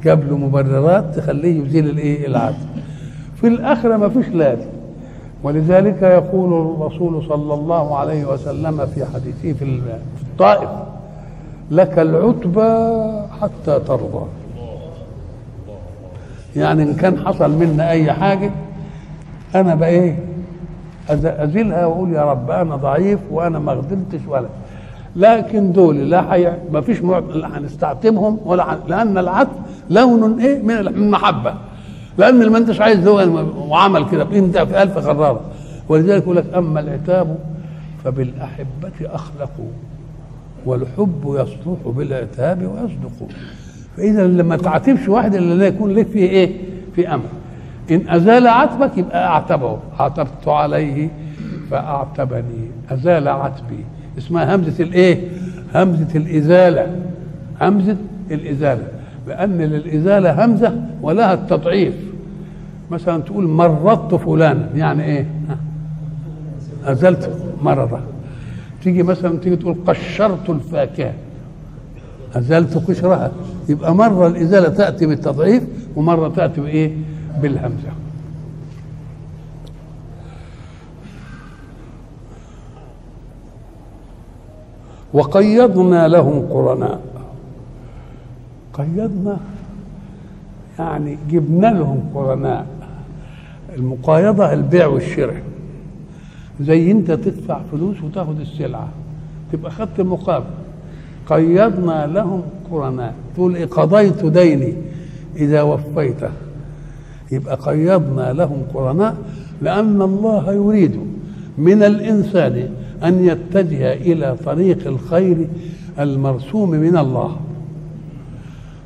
جاب 0.04 0.28
له 0.28 0.36
مبررات 0.36 1.04
تخليه 1.16 1.62
يزيل 1.64 1.88
الايه 1.90 2.26
العتب 2.26 2.56
في 3.40 3.46
الآخرة 3.46 3.96
ما 3.96 4.08
فيش 4.08 4.28
لازم 4.28 4.66
ولذلك 5.42 6.02
يقول 6.02 6.52
الرسول 6.76 7.24
صلى 7.28 7.54
الله 7.54 7.96
عليه 7.98 8.24
وسلم 8.24 8.86
في 8.86 9.04
حديثه 9.14 9.52
في 9.58 9.64
الطائف 10.22 10.68
لك 11.70 11.98
العتبى 11.98 12.98
حتى 13.40 13.80
ترضى 13.86 14.26
يعني 16.56 16.82
إن 16.82 16.94
كان 16.94 17.18
حصل 17.18 17.50
منا 17.50 17.90
أي 17.90 18.12
حاجة 18.12 18.50
أنا 19.54 19.74
بقى 19.74 19.88
إيه 19.88 20.18
أزيلها 21.10 21.86
وأقول 21.86 22.12
يا 22.12 22.22
رب 22.30 22.50
أنا 22.50 22.76
ضعيف 22.76 23.18
وأنا 23.30 23.58
ما 23.58 23.72
غدرتش 23.72 24.26
ولا 24.28 24.48
لكن 25.16 25.72
دول 25.72 26.10
لا 26.10 26.22
حي... 26.22 26.52
ما 26.72 26.80
فيش. 26.80 27.02
لا 27.02 27.58
هنستعتبهم 27.58 28.38
ولا. 28.44 28.78
لأن 28.88 29.18
العتب 29.18 29.48
لون 29.90 30.40
إيه؟ 30.40 30.62
من 30.62 30.70
المحبه 30.70 31.54
لأن 32.18 32.50
ما 32.50 32.58
انتش 32.58 32.80
عايز 32.80 33.06
هو 33.06 33.44
وعمل 33.68 34.10
كده 34.10 34.26
انت 34.32 34.58
في 34.58 34.82
ألف 34.82 34.96
غراره 34.96 35.40
ولذلك 35.88 36.22
يقول 36.22 36.36
لك 36.36 36.54
أما 36.54 36.80
العتاب 36.80 37.38
فبالأحبة 38.04 38.92
اخلقوا 39.02 39.70
والحب 40.66 41.22
يصلح 41.24 41.78
بالعتاب 41.96 42.62
ويصدق. 42.62 43.28
فإذا 43.96 44.26
لما 44.26 44.56
تعاتبش 44.56 45.08
واحد 45.08 45.34
إلا 45.34 45.54
لا 45.54 45.66
يكون 45.66 45.90
لك 45.90 46.06
فيه 46.06 46.28
إيه؟ 46.28 46.56
في 46.96 47.14
أمل. 47.14 47.22
إن 47.90 48.08
أزال 48.08 48.46
عتبك 48.46 48.98
يبقى 48.98 49.26
أعتبه. 49.26 49.78
عتبت 49.98 50.48
عليه 50.48 51.08
فأعتبني. 51.70 52.70
أزال 52.90 53.28
عتبي 53.28 53.84
اسمها 54.18 54.56
همزة 54.56 54.82
الإيه؟ 54.84 55.28
همزة 55.74 56.08
الإزالة. 56.14 56.96
همزة 57.60 57.96
الإزالة. 58.30 58.88
لأن 59.28 59.58
للإزالة 59.58 60.44
همزة 60.44 60.72
ولها 61.02 61.34
التضعيف. 61.34 61.94
مثلا 62.90 63.22
تقول 63.22 63.48
مرضت 63.48 64.14
فلانا 64.14 64.68
يعني 64.74 65.04
إيه؟ 65.04 65.26
أزلت 66.84 67.30
مرضه. 67.62 68.00
تيجي 68.82 69.02
مثلا 69.02 69.38
تيجي 69.38 69.56
تقول 69.56 69.76
قشرت 69.86 70.50
الفاكهة. 70.50 71.12
أزلت 72.34 72.88
قشرها. 72.88 73.30
يبقى 73.68 73.94
مرة 73.94 74.26
الإزالة 74.26 74.68
تأتي 74.68 75.06
بالتضعيف 75.06 75.62
ومرة 75.96 76.28
تأتي 76.28 76.60
بإيه؟ 76.60 76.92
بالهمزة. 77.42 77.88
وقيضنا 85.12 86.08
لهم 86.08 86.46
قرناء. 86.50 87.00
قيضنا 88.78 89.36
يعني 90.78 91.18
جبنا 91.30 91.66
لهم 91.66 92.00
قرناء. 92.14 92.66
المقايضة 93.76 94.52
البيع 94.52 94.86
والشراء. 94.86 95.42
زي 96.60 96.90
انت 96.90 97.10
تدفع 97.10 97.60
فلوس 97.72 98.02
وتاخد 98.02 98.40
السلعة. 98.40 98.88
تبقى 99.52 99.70
خدت 99.70 100.00
المقابل 100.00 100.44
قيضنا 101.26 102.06
لهم 102.06 102.42
قرناء. 102.70 103.14
تقول 103.34 103.56
إيه؟ 103.56 103.66
قضيت 103.66 104.24
ديني. 104.24 104.74
إذا 105.36 105.62
وفيته. 105.62 106.30
يبقى 107.32 107.56
قيضنا 107.56 108.32
لهم 108.32 108.62
قرناء. 108.74 109.16
لأن 109.62 110.02
الله 110.02 110.52
يريد 110.52 111.00
من 111.58 111.82
الإنسان 111.82 112.68
أن 113.04 113.24
يتجه 113.24 113.92
إلى 113.92 114.36
طريق 114.44 114.86
الخير 114.86 115.48
المرسوم 115.98 116.70
من 116.70 116.96
الله. 116.96 117.36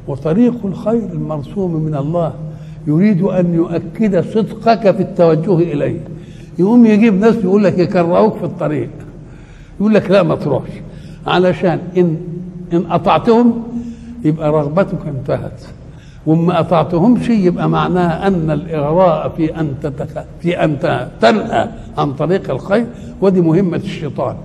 وطريق 0.09 0.55
الخير 0.67 1.09
المرسوم 1.13 1.75
من 1.85 1.95
الله 1.95 2.33
يريد 2.87 3.23
أن 3.23 3.55
يؤكد 3.55 4.25
صدقك 4.35 4.97
في 4.97 5.03
التوجه 5.03 5.55
إليه. 5.73 6.01
يقوم 6.59 6.87
يجيب 6.87 7.15
ناس 7.21 7.35
يقول 7.35 7.65
لك 7.65 7.79
يكرهوك 7.79 8.37
في 8.37 8.45
الطريق. 8.45 8.91
يقول 9.81 9.95
لك 9.95 10.11
لا 10.11 10.23
ما 10.23 10.35
تروحش. 10.35 10.71
علشان 11.27 11.79
إن 11.97 12.17
إن 12.73 12.85
أطعتهم 12.91 13.63
يبقى 14.25 14.51
رغبتك 14.51 15.07
انتهت. 15.07 15.61
وما 16.27 16.61
أطعتهمش 16.61 17.29
يبقى 17.29 17.69
معناها 17.69 18.27
أن 18.27 18.51
الإغراء 18.51 19.29
في 19.37 19.61
أن 19.61 19.75
تتك... 19.83 20.27
في 20.41 20.65
أن 20.65 20.79
تنهى 21.21 21.69
عن 21.99 22.13
طريق 22.13 22.51
الخير. 22.51 22.87
ودي 23.21 23.41
مهمة 23.41 23.77
الشيطان. 23.77 24.37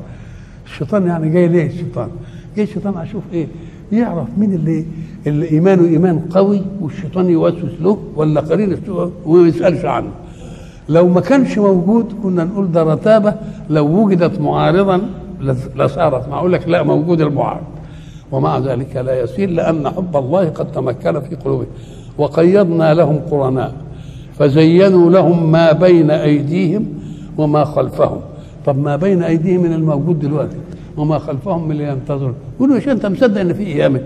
الشيطان 0.65 1.07
يعني 1.07 1.29
جاي 1.29 1.47
ليه 1.47 1.67
الشيطان؟ 1.67 2.09
جاي 2.55 2.65
الشيطان 2.65 2.97
أشوف 2.97 3.23
إيه؟ 3.33 3.47
يعرف 3.91 4.27
مين 4.38 4.53
اللي 4.53 4.86
اللي 5.27 5.51
إيمانه 5.51 5.84
إيمان 5.84 6.20
قوي 6.20 6.62
والشيطان 6.82 7.29
يوسوس 7.29 7.72
له 7.82 7.98
ولا 8.15 8.41
قرين 8.41 8.77
وما 9.25 9.48
يسألش 9.48 9.86
عنه. 9.86 10.10
لو 10.89 11.08
ما 11.08 11.22
كانش 11.22 11.58
موجود 11.58 12.13
كنا 12.24 12.44
نقول 12.44 12.72
ده 12.72 12.84
رتابة 12.84 13.34
لو 13.70 13.86
وجدت 13.86 14.39
معارضا 14.41 15.01
لصارت. 15.75 16.29
ما 16.29 16.36
أقول 16.36 16.53
لك 16.53 16.67
لا 16.67 16.84
موجود 16.84 17.22
المعارض. 17.22 17.63
ومع 18.32 18.60
ذلك 18.60 18.96
لا 18.96 19.22
يسير 19.24 19.50
لأن 19.50 19.89
حب 19.89 20.17
الله 20.17 20.50
قد 20.50 20.72
تمكن 20.72 21.20
في 21.20 21.36
قلوبهم. 21.36 21.67
وقيضنا 22.17 22.94
لهم 22.94 23.20
قرناء. 23.32 23.74
فزينوا 24.39 25.10
لهم 25.10 25.51
ما 25.51 25.72
بين 25.72 26.12
أيديهم 26.12 26.86
وما 27.38 27.63
خلفهم. 27.63 28.20
طب 28.65 28.77
ما 28.77 28.96
بين 28.96 29.24
أيديهم 29.24 29.63
من 29.63 29.74
الموجود 29.74 30.20
دلوقتي؟ 30.20 30.56
وما 30.97 31.17
خلفهم 31.19 31.67
من 31.67 31.75
ينتظر 31.75 32.33
يقولوا 32.55 32.75
يا 32.75 32.79
شيخ 32.79 32.89
أنت 32.89 33.05
مصدق 33.05 33.41
إن 33.41 33.53
في 33.53 33.65
قيامة؟ 33.73 34.01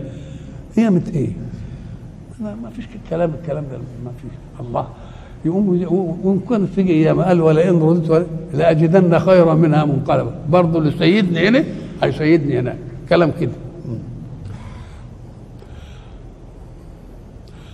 قيامة 0.75 1.01
إيه؟ 1.13 1.29
ما 2.41 2.69
فيش 2.75 2.86
كلام 3.10 3.31
الكلام 3.41 3.63
ده 3.71 3.77
ما 3.77 4.12
فيش. 4.21 4.65
الله. 4.65 4.88
يقوم 5.45 5.69
وان 6.24 6.39
كانت 6.50 6.69
تيجي 6.75 6.93
قيامة. 7.03 7.24
قال 7.24 7.41
ولئن 7.41 7.79
رددت 7.81 8.27
لأجدن 8.53 9.19
خيرا 9.19 9.53
منها 9.53 9.86
منقلبا. 9.86 10.36
برضه 10.50 10.79
اللي 10.79 10.91
سيدني 10.91 11.48
هنا 11.48 11.63
هيسيدني 12.03 12.60
هناك. 12.60 12.77
كلام 13.10 13.31
كده. 13.41 13.51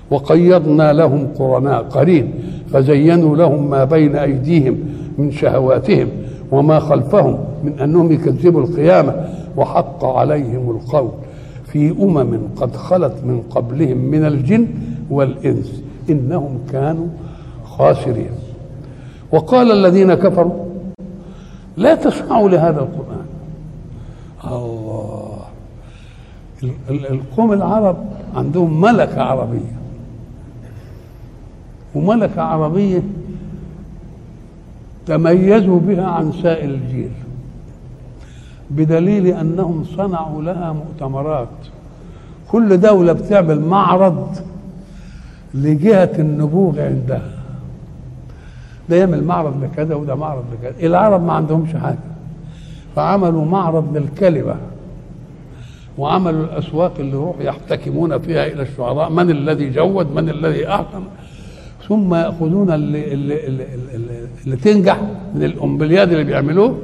وقيضنا 0.09 0.93
لهم 0.93 1.27
قرناء 1.27 1.83
قرين 1.83 2.33
فزينوا 2.73 3.37
لهم 3.37 3.69
ما 3.69 3.83
بين 3.83 4.15
أيديهم 4.15 4.79
من 5.17 5.31
شهواتهم. 5.31 6.07
وما 6.51 6.79
خلفهم 6.79 7.37
من 7.63 7.79
أنهم 7.79 8.11
يكذبوا 8.11 8.61
القيامة 8.61 9.29
وحق 9.57 10.05
عليهم 10.05 10.69
القول. 10.71 11.11
في 11.65 11.91
أمم 11.91 12.39
قد 12.55 12.75
خلت 12.75 13.13
من 13.23 13.41
قبلهم 13.49 13.97
من 13.97 14.25
الجن 14.25 14.67
والإنس 15.09 15.83
إنهم 16.09 16.59
كانوا 16.71 17.07
خاسرين. 17.63 18.31
وقال 19.31 19.71
الذين 19.71 20.13
كفروا 20.13 20.65
لا 21.77 21.95
تسمعوا 21.95 22.49
لهذا 22.49 22.79
القرآن. 22.79 23.25
الله. 24.45 25.37
القوم 26.89 27.53
العرب 27.53 27.97
عندهم 28.35 28.81
ملكة 28.81 29.21
عربية. 29.21 29.77
وملكة 31.95 32.41
عربية 32.41 33.03
تميزوا 35.07 35.79
بها 35.79 36.05
عن 36.05 36.31
سائر 36.31 36.69
الجيل 36.69 37.11
بدليل 38.69 39.27
أنهم 39.27 39.83
صنعوا 39.83 40.41
لها 40.41 40.73
مؤتمرات. 40.73 41.47
كل 42.51 42.77
دولة 42.77 43.13
بتعمل 43.13 43.61
معرض 43.61 44.37
لجهة 45.53 46.11
النبوغ 46.19 46.81
عندها. 46.81 47.29
ده 48.89 48.95
يعمل 48.95 49.23
معرض 49.23 49.63
لكذا 49.63 49.95
وده 49.95 50.15
معرض 50.15 50.43
لكذا. 50.53 50.87
العرب 50.87 51.23
ما 51.23 51.33
عندهمش 51.33 51.73
حاجة. 51.73 51.97
فعملوا 52.95 53.45
معرض 53.45 53.97
للكلمة 53.97 54.55
وعملوا 55.97 56.43
الأسواق 56.43 56.93
اللي 56.99 57.11
يروحوا 57.11 57.43
يحتكمون 57.43 58.19
فيها 58.19 58.45
إلى 58.47 58.61
الشعراء. 58.61 59.09
من 59.09 59.29
الذي 59.31 59.69
جود؟ 59.69 60.15
من 60.15 60.29
الذي 60.29 60.69
أحسن 60.69 61.03
ثم 61.87 62.15
يأخذون 62.15 62.71
اللي, 62.71 63.13
اللي, 63.13 63.47
اللي, 63.47 63.65
اللي, 64.45 64.55
تنجح 64.57 65.01
من 65.35 65.43
الأمبلياد 65.43 66.11
اللي 66.11 66.23
بيعملوه 66.23 66.77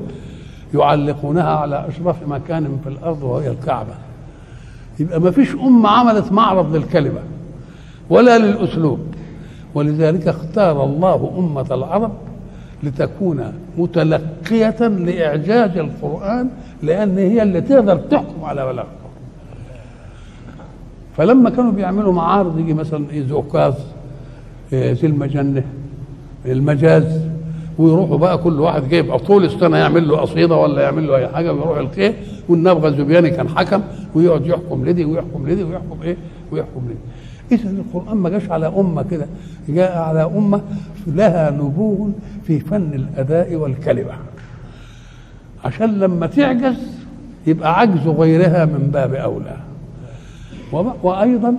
يعلقونها 0.74 1.50
على 1.58 1.88
أشرف 1.88 2.28
مكان 2.28 2.80
في 2.84 2.90
الأرض 2.90 3.24
وهي 3.24 3.52
الكعبة. 3.52 3.94
يبقى 5.00 5.20
ما 5.22 5.32
فيش 5.32 5.56
أمة 5.56 5.90
عملت 5.90 6.32
معرض 6.32 6.76
للكلمة 6.76 7.20
ولا 8.10 8.38
للأسلوب. 8.38 9.00
ولذلك 9.76 10.28
اختار 10.28 10.84
الله 10.84 11.34
أمة 11.38 11.66
العرب 11.76 12.12
لتكون 12.84 13.54
متلقية 13.78 14.88
لإعجاز 14.88 15.78
القرآن 15.78 16.50
لأن 16.84 17.18
هي 17.18 17.44
اللي 17.44 17.62
تقدر 17.62 17.98
تحكم 17.98 18.44
على 18.44 18.66
بلاغته 18.66 18.90
فلما 21.18 21.50
كانوا 21.50 21.72
بيعملوا 21.72 22.14
معارض 22.14 22.60
يجي 22.60 22.74
مثلا 22.74 23.10
إيه 23.10 23.24
زوكاز 23.28 23.74
ذي 24.74 25.08
المجنة 25.08 25.64
المجاز 26.46 27.22
ويروحوا 27.78 28.18
بقى 28.18 28.38
كل 28.38 28.60
واحد 28.60 28.90
جايب 28.90 29.18
طول 29.18 29.46
السنة 29.46 29.78
يعمل 29.78 30.08
له 30.08 30.18
قصيدة 30.18 30.56
ولا 30.56 30.82
يعمل 30.82 31.08
له 31.08 31.16
أي 31.16 31.28
حاجة 31.28 31.54
ويروح 31.54 31.78
القيه 31.78 32.14
والنبغة 32.50 32.88
الزبياني 32.88 33.30
كان 33.30 33.50
حكم 33.50 33.82
ويقعد 34.16 34.46
يحكم 34.46 34.86
لدي 34.86 35.06
ويحكم 35.06 35.50
لدي 35.50 35.64
ويحكم 35.64 35.98
إيه؟ 36.04 36.18
ويحكم 36.52 36.82
لدي. 36.86 37.56
اذا 37.56 37.70
القرآن 37.70 38.18
ما 38.18 38.30
جاش 38.30 38.50
على 38.52 38.68
أمة 38.68 39.04
كده 39.12 39.26
جاء 39.70 39.98
على 39.98 40.24
أمة 40.38 40.62
لها 41.08 41.52
نبوغ 41.52 42.08
في 42.48 42.60
فن 42.60 42.94
الأداء 42.94 43.56
والكلمة. 43.56 44.12
عشان 45.66 46.00
لما 46.00 46.28
تعجز 46.28 46.78
يبقى 47.48 47.80
عجز 47.80 48.08
غيرها 48.08 48.66
من 48.66 48.90
باب 48.94 49.14
أولى. 49.14 49.58
وأيضا 51.04 51.56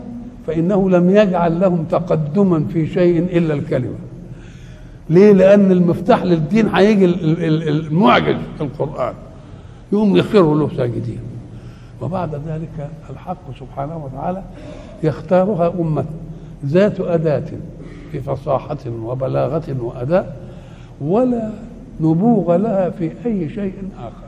فإنه 0.46 0.90
لم 0.90 1.10
يجعل 1.10 1.60
لهم 1.60 1.84
تقدما 1.84 2.64
في 2.72 2.86
شيء 2.86 3.38
إلا 3.38 3.54
الكلمة. 3.54 3.98
ليه؟ 5.10 5.32
لأن 5.32 5.72
المفتاح 5.72 6.22
للدين 6.22 6.68
هيجي 6.68 7.04
المعجز 7.04 8.36
في 8.56 8.64
القرآن. 8.64 9.14
يقوم 9.92 10.16
يخروا 10.16 10.58
له 10.58 10.76
ساجدين. 10.76 11.20
وبعد 12.00 12.34
ذلك 12.34 12.90
الحق 13.10 13.58
سبحانه 13.60 14.04
وتعالى 14.04 14.42
يختارها 15.02 15.72
أمة 15.80 16.04
ذات 16.66 17.00
أداة 17.00 17.44
في 18.12 18.20
فصاحة 18.20 18.78
وبلاغة 19.02 19.76
وأداء 19.80 20.36
ولا 21.00 21.50
نبوغ 22.00 22.56
لها 22.56 22.90
في 22.90 23.10
أي 23.26 23.48
شيء 23.48 23.74
آخر. 23.98 24.23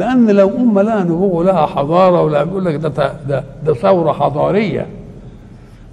لأن 0.00 0.30
لو 0.30 0.48
امه 0.48 0.82
لها 0.82 1.04
نبوغ 1.04 1.42
لها 1.42 1.66
حضارة 1.66 2.22
ولا 2.22 2.44
بيقول 2.44 2.64
لك 2.64 2.74
ده 2.74 2.88
ده 3.28 3.44
ده 3.66 3.74
ثورة 3.74 4.12
حضارية. 4.12 4.86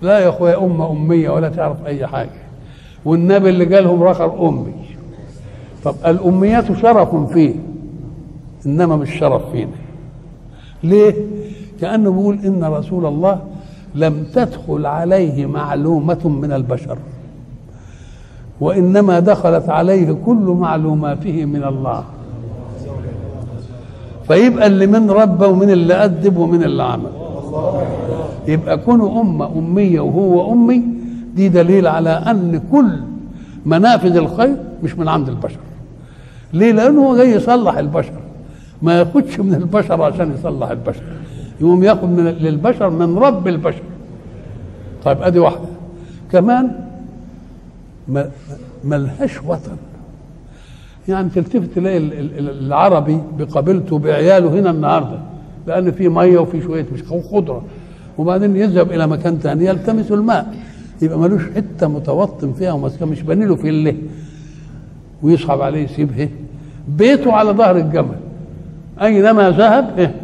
لا 0.02 0.20
يا 0.20 0.30
أخويا 0.30 0.64
أمة 0.66 0.92
أمية 0.92 1.30
ولا 1.30 1.50
تعرف 1.50 1.86
أي 1.86 2.08
حاجة. 2.08 2.30
والنبي 3.06 3.50
اللي 3.50 3.66
جالهم 3.66 4.04
رخر 4.04 4.50
أمي. 4.50 4.74
طب 5.84 5.96
الأميات 6.06 6.78
شرف 6.78 7.16
فيه 7.16 7.56
إنما 8.66 8.96
مش 8.96 9.20
شرف 9.20 9.52
فينا. 9.52 9.72
ليه؟ 10.84 11.16
كأنه 11.82 12.12
بيقول 12.12 12.40
إن 12.46 12.64
رسول 12.64 13.06
الله 13.06 13.40
لم 13.96 14.24
تدخل 14.34 14.86
عليه 14.86 15.46
معلومة 15.46 16.28
من 16.28 16.52
البشر 16.52 16.98
وإنما 18.62 19.20
دخلت 19.20 19.70
عليه 19.70 20.18
كل 20.26 20.56
معلوماته 20.60 21.46
من 21.46 21.64
الله. 21.64 22.04
فيبقى 24.28 24.68
اللي 24.68 24.88
من 24.88 25.12
ربى 25.12 25.46
ومن 25.46 25.70
اللي 25.70 25.94
أدب 25.94 26.38
ومن 26.38 26.64
اللي 26.64 26.84
عمل. 26.84 27.12
يبقى 28.48 28.78
كونه 28.78 29.22
أمة 29.22 29.58
أمية 29.58 30.00
وهو 30.00 30.54
أمي 30.54 30.84
دي 31.36 31.50
دليل 31.50 31.88
على 31.88 32.10
أن 32.10 32.62
كل 32.72 33.00
منافذ 33.66 34.16
الخير 34.16 34.56
مش 34.84 34.98
من 34.98 35.08
عند 35.08 35.30
البشر. 35.30 35.60
ليه؟ 36.54 36.72
لأنه 36.72 37.02
هو 37.02 37.18
جاي 37.18 37.32
يصلح 37.32 37.78
البشر. 37.78 38.14
ما 38.82 39.00
ياخدش 39.00 39.40
من 39.40 39.54
البشر 39.54 40.02
عشان 40.02 40.34
يصلح 40.34 40.70
البشر. 40.70 41.04
يقوم 41.62 41.84
ياخد 41.84 42.10
من 42.10 42.26
للبشر 42.26 42.90
من 42.90 43.18
رب 43.18 43.48
البشر. 43.48 43.84
طيب 45.06 45.22
أدي 45.22 45.40
واحدة. 45.40 45.68
كمان 46.32 46.72
ملهاش 48.84 49.44
وطن. 49.48 49.78
يعني 51.08 51.30
تلتفت 51.30 51.70
تلاقي 51.76 51.98
العربي 52.38 53.22
بقبيلته 53.40 54.00
بعياله 54.00 54.60
هنا 54.60 54.70
النهارده 54.70 55.20
لأن 55.68 55.92
في 55.92 56.10
مية 56.10 56.38
وفي 56.40 56.62
شوية 56.62 56.86
مش 56.94 57.04
خضرة. 57.32 57.62
وبعدين 58.18 58.56
يذهب 58.56 58.92
إلى 58.92 59.08
مكان 59.08 59.40
ثاني 59.40 59.66
يلتمس 59.66 60.12
الماء. 60.12 60.56
يبقى 61.02 61.20
ملوش 61.20 61.42
حتة 61.56 61.88
متوطن 61.88 62.54
فيها 62.54 62.72
ومسكن 62.74 63.08
مش 63.08 63.22
باني 63.22 63.46
له 63.46 63.56
اللي 63.64 63.96
ويصعب 65.24 65.62
عليه 65.62 65.84
يسيبه 65.84 66.30
بيته 66.88 67.34
على 67.34 67.52
ظهر 67.52 67.78
الجمل. 67.78 68.16
اينما 69.02 69.50
ذهب 69.52 70.00
إيه؟ 70.00 70.16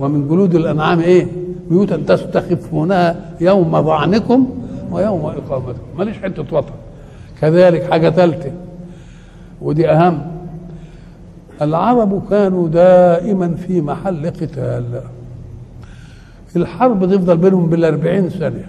ومن 0.00 0.28
جلود 0.28 0.54
الأنعام 0.54 1.00
إيه؟ 1.00 1.26
بيوتا 1.70 1.96
تستخفونها 1.96 3.16
يوم 3.40 3.82
ظعنكم 3.82 4.48
ويوم 4.92 5.20
إقامتكم. 5.20 5.98
ماليش 5.98 6.18
حتة 6.18 6.56
وطن. 6.56 6.72
كذلك 7.40 7.90
حاجة 7.90 8.10
ثالثه 8.10 8.50
ودي 9.64 9.90
أهم. 9.90 10.22
العرب 11.62 12.22
كانوا 12.30 12.68
دائما 12.68 13.54
في 13.54 13.80
محل 13.80 14.26
قتال. 14.26 15.00
الحرب 16.56 17.12
تفضل 17.12 17.36
بينهم 17.36 17.70
بالأربعين 17.70 18.30
سنة. 18.30 18.64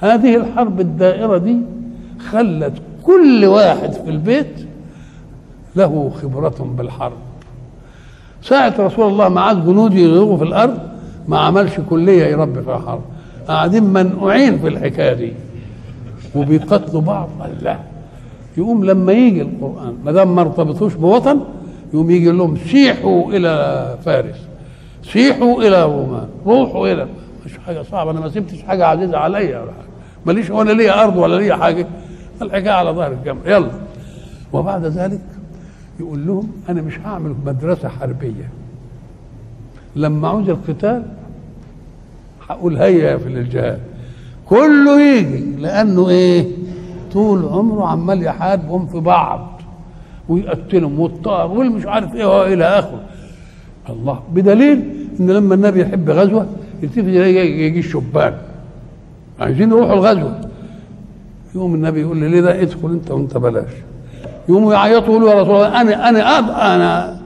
هذه 0.00 0.36
الحرب 0.36 0.80
الدائرة 0.80 1.38
دي 1.38 1.56
خلت 2.30 2.72
كل 3.02 3.44
واحد 3.44 3.92
في 3.92 4.10
البيت 4.10 4.66
له 5.76 6.10
خبرة 6.22 6.74
بالحرب. 6.78 7.18
ساعة 8.42 8.74
رسول 8.78 9.12
الله 9.12 9.28
معاه 9.28 9.54
جنود 9.54 9.94
يضربوا 9.94 10.36
في 10.36 10.44
الأرض 10.44 10.78
ما 11.28 11.38
عملش 11.38 11.80
كلية 11.90 12.24
يربي 12.24 12.62
فيها 12.62 12.78
حرب 12.78 13.02
قاعدين 13.48 13.84
منقوعين 13.84 14.58
في 14.58 14.68
الحكاية 14.68 15.12
دي. 15.12 15.32
وبيقتلوا 16.34 17.02
بعض. 17.02 17.28
الله 17.44 17.78
يقوم 18.56 18.84
لما 18.84 19.12
يجي 19.12 19.42
القرآن. 19.42 19.96
ما 20.04 20.12
دام 20.12 20.34
ما 20.34 20.40
ارتبطوش 20.40 20.94
بوطن 20.94 21.40
يقوم 21.94 22.10
يجي 22.10 22.30
لهم 22.30 22.56
سيحوا 22.56 23.32
إلى 23.32 23.94
فارس. 24.04 24.36
سيحوا 25.02 25.62
إلى 25.62 25.84
رومان 25.84 26.28
روحوا 26.46 26.92
إلى 26.92 27.06
مش 27.46 27.58
حاجة 27.66 27.82
صعبة 27.82 28.10
أنا 28.10 28.20
ما 28.20 28.28
سبتش 28.28 28.62
حاجة 28.62 28.86
عزيزة 28.86 29.18
عليا 29.18 29.60
ولا 29.60 29.72
حاجة. 29.72 29.86
ماليش 30.26 30.50
ولا 30.50 30.72
ليا 30.72 31.04
أرض 31.04 31.16
ولا 31.16 31.36
ليا 31.36 31.56
حاجة. 31.56 31.86
الحكاية 32.42 32.70
على 32.70 32.90
ظهر 32.90 33.12
الجمر 33.12 33.40
يلا. 33.46 33.70
وبعد 34.52 34.84
ذلك 34.84 35.20
يقول 36.00 36.26
لهم 36.26 36.52
أنا 36.68 36.82
مش 36.82 36.98
هعمل 36.98 37.34
مدرسة 37.46 37.88
حربية. 37.88 38.50
لما 39.96 40.28
عوز 40.28 40.48
القتال 40.48 41.02
هقول 42.48 42.76
هيا 42.76 43.16
في 43.16 43.28
الجهاد. 43.28 43.80
كله 44.46 45.00
يجي 45.00 45.56
لأنه 45.58 46.08
إيه؟ 46.08 46.46
طول 47.16 47.44
عمره 47.48 47.86
عمال 47.86 48.22
يحاربهم 48.22 48.86
في 48.86 49.00
بعض 49.00 49.60
ويقتلهم 50.28 51.00
والطار 51.00 51.50
والمش 51.50 51.86
عارف 51.86 52.14
إيه 52.14 52.26
والى 52.40 52.64
آخره. 52.64 53.00
الله 53.88 54.20
بدليل 54.32 55.06
إن 55.20 55.30
لما 55.30 55.54
النبي 55.54 55.80
يحب 55.80 56.10
غزوة 56.10 56.46
يلتفت 56.82 56.98
يجي 56.98 57.78
الشبان 57.78 58.34
عايزين 59.40 59.70
يروحوا 59.70 59.94
الغزوة. 59.94 60.40
يقوم 61.54 61.74
النبي 61.74 62.00
يقول 62.00 62.16
لي 62.16 62.28
ليه 62.28 62.40
ده؟ 62.40 62.62
ادخل 62.62 62.90
أنت 62.90 63.10
وأنت 63.10 63.36
بلاش. 63.36 63.70
يقوموا 64.48 64.74
يعيطوا 64.74 65.06
يقولوا 65.06 65.30
يا 65.30 65.42
رسول 65.42 65.54
الله 65.54 65.80
أنا 65.80 66.08
أنا 66.08 66.38
أب 66.38 66.44
أنا 66.50 67.16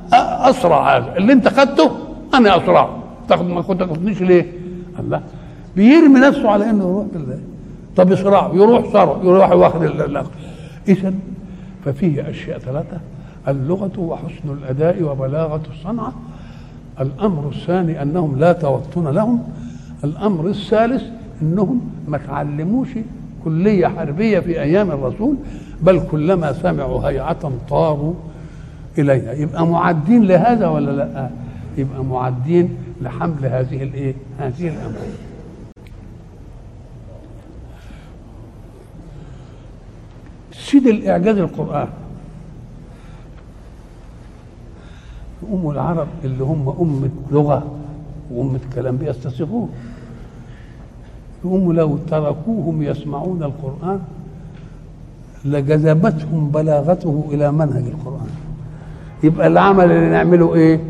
أسرع 0.50 0.96
هذا. 0.96 1.16
اللي 1.16 1.32
أنت 1.32 1.48
خدته 1.48 1.90
أنا 2.34 2.56
أسرع. 2.56 2.90
تاخد 3.28 3.46
ما 3.46 3.62
كنت 3.62 3.82
ليه؟ 4.20 4.52
الله. 4.98 5.20
بيرمي 5.76 6.20
نفسه 6.20 6.50
على 6.50 6.70
إنه 6.70 6.84
يروح 6.84 7.06
بالله. 7.12 7.38
طب 8.00 8.10
يصرع 8.10 8.50
يروح 8.54 8.92
صرع 8.92 9.16
يروح 9.22 9.50
واخد 9.52 9.82
اذا 10.88 11.14
ففيه 11.84 12.30
أشياء 12.30 12.58
ثلاثة 12.58 13.00
اللغة 13.48 14.00
وحسن 14.00 14.50
الأداء 14.62 15.02
وبلاغة 15.02 15.62
الصنعة. 15.70 16.12
الأمر 17.00 17.48
الثاني 17.48 18.02
أنهم 18.02 18.38
لا 18.38 18.52
توطن 18.52 19.08
لهم. 19.08 19.42
الأمر 20.04 20.46
الثالث 20.46 21.02
إنهم 21.42 21.80
ما 22.08 22.18
تعلموش 22.18 22.88
كلية 23.44 23.86
حربية 23.86 24.40
في 24.40 24.60
أيام 24.60 24.90
الرسول 24.90 25.36
بل 25.82 26.00
كلما 26.10 26.52
سمعوا 26.52 27.08
هيعة 27.08 27.52
طاروا 27.70 28.14
إليها. 28.98 29.32
يبقى 29.32 29.66
معدين 29.66 30.22
لهذا 30.24 30.68
ولا 30.68 30.90
لأ؟ 30.90 31.30
يبقى 31.78 32.04
معدين 32.04 32.76
لحمل 33.02 33.44
هذه 33.46 33.82
الإيه؟ 33.82 34.14
هذه 34.38 34.68
الامر 34.68 34.96
سيد 40.70 40.86
الإعجاز 40.86 41.38
القرآن. 41.38 41.88
أم 45.52 45.70
العرب 45.70 46.06
اللي 46.24 46.44
هم 46.44 46.74
أمة 46.80 47.10
لغة 47.30 47.62
وأمة 48.30 48.60
كلام 48.74 48.96
بيستصيغوه 48.96 49.68
هم 51.44 51.72
لو 51.72 51.96
تركوهم 52.10 52.82
يسمعون 52.82 53.42
القرآن 53.42 54.00
لجذبتهم 55.44 56.48
بلاغته 56.48 57.24
إلى 57.30 57.52
منهج 57.52 57.84
القرآن. 57.84 58.30
يبقى 59.22 59.46
العمل 59.46 59.84
اللي 59.92 60.10
نعمله 60.10 60.54
إيه؟ 60.54 60.80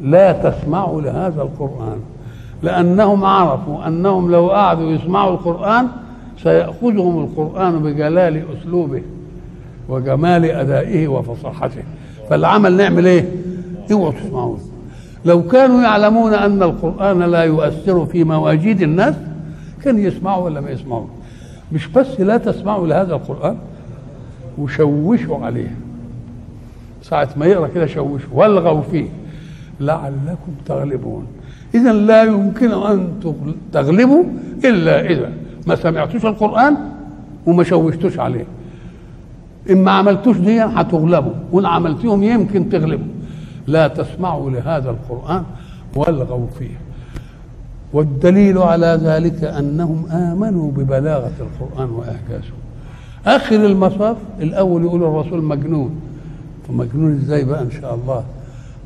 لا 0.00 0.50
تسمعوا 0.50 1.00
لهذا 1.00 1.42
القرآن. 1.42 2.00
لأنهم 2.62 3.24
عرفوا 3.24 3.86
أنهم 3.86 4.30
لو 4.30 4.50
قعدوا 4.50 4.90
يسمعوا 4.90 5.32
القرآن 5.32 5.88
سيأخذهم 6.42 7.24
القرآن 7.24 7.78
بجلال 7.78 8.42
أسلوبه 8.58 9.02
وجمال 9.88 10.44
أدائه 10.44 11.08
وفصاحته. 11.08 11.82
فالعمل 12.30 12.76
نعمل 12.76 13.06
إيه؟ 13.06 13.28
اوعوا 13.92 14.12
تسمعون 14.12 14.58
لو 15.24 15.42
كانوا 15.42 15.82
يعلمون 15.82 16.34
أن 16.34 16.62
القرآن 16.62 17.22
لا 17.22 17.42
يؤثر 17.42 18.06
في 18.06 18.24
مواجيد 18.24 18.82
الناس 18.82 19.14
كان 19.84 19.98
يسمعوا 19.98 20.44
ولا 20.44 20.60
ما 20.60 20.70
يسمعوا؟ 20.70 21.06
مش 21.72 21.88
بس 21.88 22.20
لا 22.20 22.36
تسمعوا 22.36 22.86
لهذا 22.86 23.14
القرآن 23.14 23.56
وشوشوا 24.58 25.38
عليه. 25.44 25.74
ساعة 27.02 27.28
ما 27.36 27.46
يقرأ 27.46 27.68
كده 27.68 27.86
شوشوا 27.86 28.28
والغوا 28.32 28.82
فيه. 28.82 29.06
لعلكم 29.80 30.52
تغلبون. 30.66 31.26
إذا 31.74 31.92
لا 31.92 32.22
يمكن 32.22 32.72
أن 32.72 33.08
تغلبوا 33.72 34.24
إلا 34.64 35.00
إذا 35.10 35.32
ما 35.66 35.76
سمعتوش 35.76 36.26
القرآن 36.26 36.76
وما 37.46 37.64
شوشتوش 37.64 38.18
عليه. 38.18 38.44
إن 39.70 39.84
ما 39.84 39.90
عملتوش 39.90 40.36
دي 40.36 40.60
هتغلبوا 40.60 41.32
وإن 41.52 41.66
عملتيهم 41.66 42.22
يمكن 42.22 42.68
تغلبوا 42.68 43.06
لا 43.66 43.88
تسمعوا 43.88 44.50
لهذا 44.50 44.90
القرآن 44.90 45.44
والغوا 45.96 46.46
فيه. 46.58 46.80
والدليل 47.92 48.58
على 48.58 49.00
ذلك 49.02 49.44
أنهم 49.44 50.06
آمنوا 50.10 50.70
ببلاغة 50.72 51.32
القرآن 51.40 51.90
وإعجازه. 51.90 52.52
آخر 53.26 53.56
المصاف 53.56 54.16
الأول 54.40 54.82
يقول 54.82 55.02
الرسول 55.02 55.42
مجنون. 55.42 56.00
مجنون 56.68 57.12
إزاي 57.12 57.44
بقى 57.44 57.62
إن 57.62 57.70
شاء 57.70 57.94
الله؟ 57.94 58.24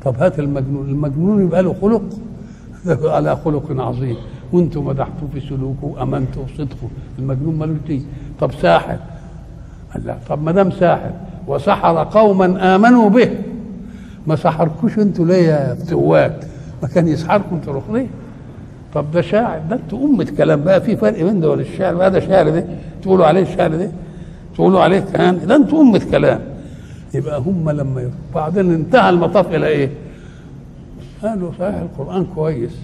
طب 0.05 0.15
هات 0.19 0.39
المجنون. 0.39 0.89
المجنون 0.89 1.41
يبقى 1.43 1.63
له 1.63 1.75
خلق. 1.81 2.03
على 3.15 3.37
خلق 3.45 3.81
عظيم. 3.81 4.15
وأنتم 4.53 4.85
مدحتوه 4.85 5.29
في 5.33 5.39
سلوكه 5.39 5.83
وأمنتوا 5.85 6.43
بصدقه 6.43 6.87
المجنون 7.19 7.59
ملوش 7.59 7.77
دي 7.87 8.01
طب 8.39 8.51
ساحر. 8.61 8.97
قال 9.93 10.05
لا. 10.05 10.17
طب 10.29 10.43
ما 10.43 10.51
دام 10.51 10.71
ساحر. 10.71 11.11
وسحر 11.47 12.03
قوما 12.03 12.75
آمنوا 12.75 13.09
به. 13.09 13.29
ما 14.27 14.35
سحركوش 14.35 14.99
أنتوا 14.99 15.25
ليه 15.25 15.47
يا 15.47 15.73
فتوات 15.75 16.45
ما 16.81 16.87
كان 16.87 17.07
يسحركم 17.07 17.59
تروحوا 17.59 17.97
ليه؟ 17.97 18.07
طب 18.93 19.11
ده 19.11 19.21
شاعر. 19.21 19.59
ده 19.69 19.75
أنتوا 19.75 19.99
أمة 20.07 20.27
كلام 20.37 20.63
بقى. 20.63 20.81
في 20.81 20.95
فرق 20.97 21.23
بين 21.23 21.39
ده 21.39 21.49
والشعر 21.49 21.95
بقى. 21.95 22.11
ده 22.11 22.19
شعر 22.19 22.49
ده. 22.49 22.65
تقولوا 23.01 23.25
عليه 23.25 23.41
الشعر 23.41 23.75
ده. 23.75 23.91
تقولوا 24.55 24.81
عليه 24.81 24.99
كهان 24.99 25.45
ده 25.47 25.55
أنتوا 25.55 25.81
أمة 25.81 26.01
كلام. 26.11 26.39
يبقى 27.13 27.39
هم 27.39 27.69
لما 27.69 28.11
بعدين 28.35 28.73
انتهى 28.73 29.09
المطاف 29.09 29.55
إلى 29.55 29.67
إيه؟ 29.67 29.89
قالوا 31.23 31.51
صحيح 31.59 31.75
القرآن 31.75 32.25
كويس. 32.35 32.75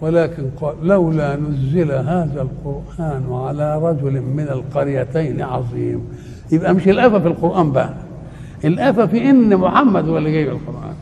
ولكن 0.00 0.42
قال 0.60 0.74
لولا 0.82 1.36
نزل 1.36 1.92
هذا 1.92 2.42
القرآن 2.42 3.24
على 3.30 3.78
رجل 3.78 4.20
من 4.20 4.48
القريتين 4.50 5.42
عظيم. 5.42 6.04
يبقى 6.52 6.74
مش 6.74 6.88
الأفة 6.88 7.18
في 7.18 7.26
القرآن 7.28 7.72
بقى. 7.72 7.94
الأفة 8.64 9.06
في 9.06 9.30
إن 9.30 9.56
محمد 9.56 10.08
هو 10.08 10.18
اللي 10.18 10.32
جايب 10.32 10.48
القران 10.48 10.94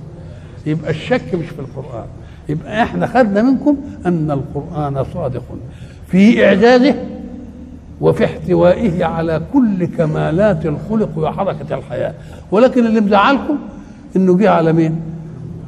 يبقى 0.66 0.90
الشك 0.90 1.34
مش 1.34 1.46
في 1.46 1.58
القرآن. 1.58 2.06
يبقى 2.48 2.82
إحنا 2.82 3.06
خدنا 3.06 3.42
منكم 3.42 3.76
أن 4.06 4.30
القرآن 4.30 5.04
صادق 5.14 5.42
في 6.06 6.46
إعجازه 6.46 6.94
وفي 8.00 8.24
احتوائه 8.24 9.04
على 9.04 9.42
كل 9.52 9.84
كمالات 9.86 10.66
الخلق 10.66 11.18
وحركة 11.18 11.74
الحياة. 11.78 12.14
ولكن 12.50 12.86
اللي 12.86 13.00
مزعلكم 13.00 13.58
إنه 14.16 14.36
جه 14.36 14.50
على 14.50 14.72
مين؟ 14.72 15.00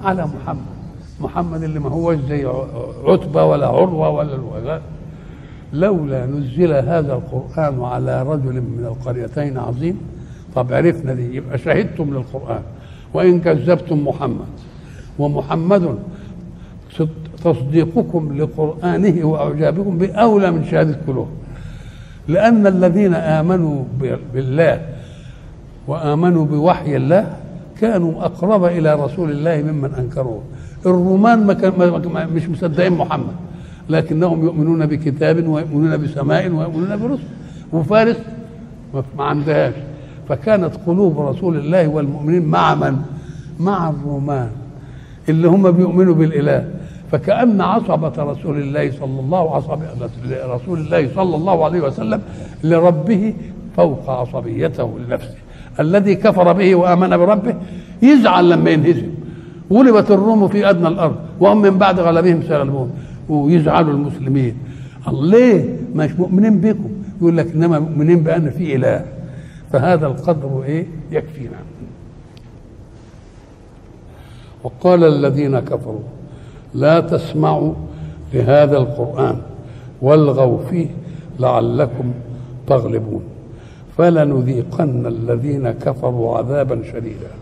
على 0.04 0.26
محمد. 0.26 0.77
محمد 1.20 1.62
اللي 1.62 1.80
ما 1.80 1.90
هوش 1.90 2.16
زي 2.28 2.46
عتبة 3.04 3.44
ولا 3.44 3.66
عروة 3.66 4.08
ولا 4.08 4.34
الوغاء 4.34 4.82
لولا 5.72 6.26
نزل 6.26 6.72
هذا 6.72 7.12
القرآن 7.12 7.84
على 7.84 8.22
رجل 8.22 8.54
من 8.54 8.84
القريتين 8.86 9.58
عظيم. 9.58 9.98
طب 10.54 10.72
عرفنا 10.72 11.14
دي 11.14 11.36
يبقى 11.36 11.58
شهدتم 11.58 12.14
للقرآن. 12.14 12.62
وإن 13.14 13.40
كذبتم 13.40 14.08
محمد. 14.08 14.46
ومحمد 15.18 15.98
تصديقكم 17.44 18.38
لقرآنه 18.38 19.26
وإعجابكم 19.26 19.98
بأولى 19.98 20.50
من 20.50 20.64
شهادة 20.64 20.98
كلهم 21.06 21.28
لأن 22.28 22.66
الذين 22.66 23.14
آمنوا 23.14 23.84
بالله 24.34 24.80
وآمنوا 25.86 26.44
بوحي 26.44 26.96
الله 26.96 27.36
كانوا 27.80 28.24
أقرب 28.24 28.64
إلى 28.64 28.94
رسول 28.94 29.30
الله 29.30 29.72
ممن 29.72 29.94
أنكروه. 29.94 30.42
الرومان 30.86 31.46
ما 31.46 31.54
كان 31.54 31.72
مش 32.34 32.48
مصدقين 32.48 32.92
محمد. 32.92 33.34
لكنهم 33.88 34.44
يؤمنون 34.44 34.86
بكتاب 34.86 35.48
ويؤمنون 35.48 35.96
بسماء 35.96 36.48
ويؤمنون 36.48 36.96
برسل. 36.96 37.22
وفارس 37.72 38.16
ما 39.18 39.24
عندهاش. 39.24 39.74
فكانت 40.28 40.74
قلوب 40.86 41.20
رسول 41.20 41.56
الله 41.56 41.88
والمؤمنين 41.88 42.42
مع 42.42 42.74
من؟ 42.74 42.96
مع 43.60 43.88
الرومان 43.90 44.50
اللي 45.28 45.48
هم 45.48 45.70
بيؤمنوا 45.70 46.14
بالإله. 46.14 46.68
فكأن 47.12 47.60
عصبة 47.60 48.12
رسول 48.18 48.58
الله 48.58 48.90
صلى 48.90 49.20
الله 49.20 49.54
عصبة 49.56 49.86
رسول 50.44 50.78
الله 50.78 51.08
صلى 51.14 51.36
الله 51.36 51.64
عليه 51.64 51.80
وسلم 51.80 52.22
لربه 52.64 53.34
فوق 53.76 54.10
عصبيته 54.10 54.98
لنفسه 54.98 55.34
الذي 55.80 56.14
كفر 56.14 56.52
به 56.52 56.74
وآمن 56.74 57.16
بربه. 57.16 57.54
يزعل 58.02 58.50
لما 58.50 58.70
ينهزم. 58.70 59.10
غلبت 59.72 60.10
الروم 60.10 60.48
في 60.48 60.70
أدنى 60.70 60.88
الأرض 60.88 61.16
وهم 61.40 61.62
من 61.62 61.78
بعد 61.78 62.00
غلبهم 62.00 62.42
سيغلبون. 62.42 62.90
ويزعلوا 63.28 63.92
المسلمين. 63.92 64.54
ليه؟ 65.12 65.76
مش 65.94 66.12
مؤمنين 66.12 66.60
بكم. 66.60 66.90
يقول 67.20 67.36
لك 67.36 67.52
إنما 67.54 67.78
مؤمنين 67.78 68.22
بأن 68.22 68.50
في 68.50 68.76
إله. 68.76 69.04
فهذا 69.72 70.06
القدر 70.06 70.62
إيه؟ 70.64 70.86
يكفينا. 71.12 71.58
وقال 74.64 75.04
الذين 75.04 75.60
كفروا 75.60 76.00
لا 76.74 77.00
تسمعوا 77.00 77.74
لهذا 78.34 78.76
القرآن 78.76 79.36
والغوا 80.02 80.58
فيه 80.70 80.86
لعلكم 81.40 82.12
تغلبون. 82.66 83.22
فلنذيقن 83.98 85.06
الذين 85.06 85.70
كفروا 85.70 86.38
عذابا 86.38 86.82
شديدا. 86.92 87.37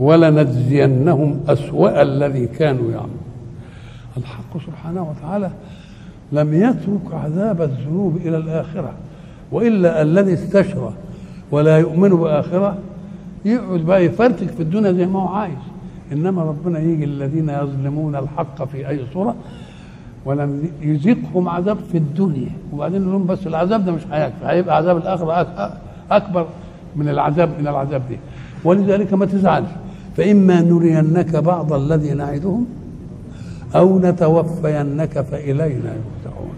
ولنجزينهم 0.00 1.40
أسوأ 1.48 2.02
الذي 2.02 2.46
كانوا 2.46 2.90
يعملون. 2.90 3.20
الحق 4.16 4.58
سبحانه 4.66 5.10
وتعالى 5.10 5.50
لم 6.32 6.54
يترك 6.54 7.14
عذاب 7.24 7.62
الذنوب 7.62 8.16
إلى 8.16 8.36
الآخرة 8.36 8.92
وإلا 9.52 10.02
الذي 10.02 10.34
استشرى 10.34 10.92
ولا 11.50 11.78
يؤمن 11.78 12.08
بآخرة 12.08 12.78
يقعد 13.44 13.80
بقى 13.80 14.04
يفرتك 14.04 14.48
في 14.48 14.62
الدنيا 14.62 14.92
زي 14.92 15.06
ما 15.06 15.22
هو 15.22 15.28
عايز. 15.28 15.54
إنما 16.12 16.42
ربنا 16.42 16.78
يجي 16.78 17.04
الذين 17.04 17.48
يظلمون 17.48 18.16
الحق 18.16 18.64
في 18.64 18.88
أي 18.88 19.00
صورة 19.14 19.34
ولم 20.24 20.70
يذيقهم 20.82 21.48
عذاب 21.48 21.76
في 21.92 21.98
الدنيا. 21.98 22.50
وبعدين 22.72 23.10
لهم 23.10 23.26
بس 23.26 23.46
العذاب 23.46 23.84
ده 23.84 23.92
مش 23.92 24.02
هيكفي 24.10 24.46
هيبقى 24.46 24.76
عذاب 24.76 24.96
الآخرة 24.96 25.46
أكبر 26.10 26.46
من 26.96 27.08
العذاب 27.08 27.50
من 27.60 27.68
العذاب 27.68 28.02
دي. 28.08 28.18
ولذلك 28.64 29.14
ما 29.14 29.26
تزعلش. 29.26 29.70
فإما 30.16 30.60
نرينك 30.60 31.36
بعض 31.36 31.72
الذي 31.72 32.10
نعدهم 32.10 32.66
أو 33.74 33.98
نتوفينك 33.98 35.20
فإلينا 35.20 35.90
يرجعون. 36.00 36.54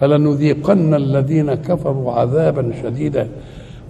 فلنذيقن 0.00 0.94
الذين 0.94 1.54
كفروا 1.54 2.12
عذابا 2.12 2.72
شديدا 2.82 3.28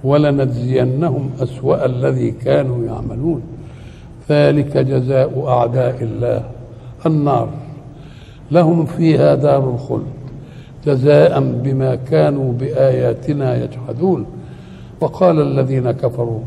ولنجزينهم 0.04 1.31
أسوأ 1.40 1.87
الذي 1.87 2.31
كانوا 2.31 2.87
يعملون. 2.87 3.42
ذلك 4.31 4.76
جزاء 4.76 5.48
أعداء 5.48 6.02
الله 6.02 6.42
النار. 7.07 7.48
لهم 8.50 8.85
فيها 8.85 9.35
دار 9.35 9.70
الخلد 9.74 10.18
جزاء 10.87 11.40
بما 11.40 11.94
كانوا 11.94 12.52
بآياتنا 12.52 13.64
يجحدون. 13.64 14.26
وقال 15.00 15.40
الذين 15.40 15.90
كفروا 15.90 16.40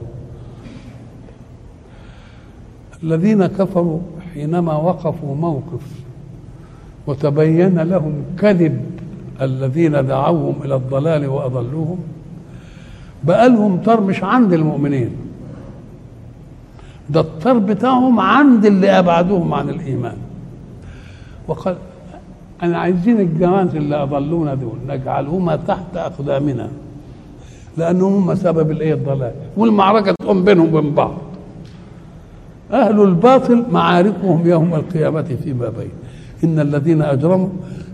الذين 3.03 3.45
كفروا 3.45 3.99
حينما 4.33 4.73
وقفوا 4.75 5.35
موقف 5.35 5.81
وتبين 7.07 7.79
لهم 7.79 8.13
كذب 8.39 8.81
الذين 9.41 10.05
دعوهم 10.07 10.55
إلى 10.65 10.75
الضلال 10.75 11.27
وأضلوهم 11.27 11.99
بقى 13.23 13.49
لهم 13.49 13.77
طر 13.85 14.01
مش 14.01 14.23
عند 14.23 14.53
المؤمنين. 14.53 15.09
ده 17.09 17.19
الطر 17.19 17.57
بتاعهم 17.57 18.19
عند 18.19 18.65
اللي 18.65 18.89
أبعدوهم 18.99 19.53
عن 19.53 19.69
الإيمان. 19.69 20.17
وقال 21.47 21.75
أنا 22.63 22.77
عايزين 22.77 23.19
الجماعة 23.19 23.61
اللي 23.73 24.03
أضلونا 24.03 24.55
دول 24.55 24.77
نجعلهما 24.87 25.55
تحت 25.55 25.97
أقدامنا 25.97 26.69
لأنهم 27.77 28.13
هم 28.29 28.35
سبب 28.35 28.71
الإيه؟ 28.71 28.93
الضلال. 28.93 29.31
والمعركة 29.57 30.13
تقوم 30.21 30.43
بينهم 30.43 30.73
وبين 30.75 30.93
بعض. 30.93 31.17
أهل 32.73 33.01
الباطل 33.01 33.63
معاركهم 33.71 34.47
يوم 34.47 34.75
القيامة 34.75 35.21
فيما 35.43 35.69
بين. 35.69 35.91
إن 36.43 36.59
الذين 36.59 37.01
أجرموا 37.01 37.49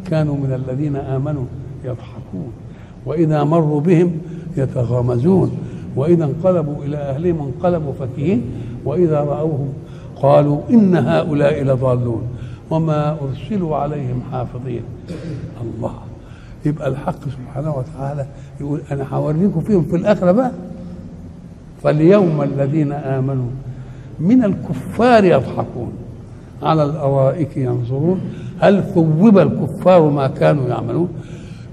كانوا 0.09 0.35
من 0.35 0.53
الذين 0.53 0.95
آمنوا 0.95 1.45
يضحكون 1.85 2.51
وإذا 3.05 3.43
مروا 3.43 3.81
بهم 3.81 4.11
يتغامزون 4.57 5.51
وإذا 5.95 6.25
انقلبوا 6.25 6.83
إلى 6.83 6.97
أهلهم 6.97 7.41
انقلبوا 7.41 7.93
فكهين 7.99 8.41
وإذا 8.85 9.19
رأوهم 9.19 9.69
قالوا 10.21 10.61
إن 10.69 10.95
هؤلاء 10.95 11.63
لضالون 11.63 12.21
وما 12.69 13.17
أرسلوا 13.21 13.75
عليهم 13.75 14.21
حافظين. 14.31 14.81
الله 15.61 15.93
يبقى 16.65 16.87
الحق 16.87 17.19
سبحانه 17.29 17.75
وتعالى 17.75 18.25
يقول 18.61 18.81
أنا 18.91 19.05
هوريكم 19.13 19.61
فيهم 19.61 19.83
في 19.83 19.95
الآخرة 19.95 20.31
بقى. 20.31 20.51
فاليوم 21.83 22.41
الذين 22.41 22.91
آمنوا 22.91 23.49
من 24.19 24.43
الكفار 24.43 25.23
يضحكون. 25.25 25.91
على 26.63 26.83
الأرائك 26.83 27.57
ينظرون. 27.57 28.21
هل 28.59 28.83
ثوب 28.83 29.37
الكفار 29.37 30.09
ما 30.09 30.27
كانوا 30.27 30.67
يعملون؟ 30.67 31.09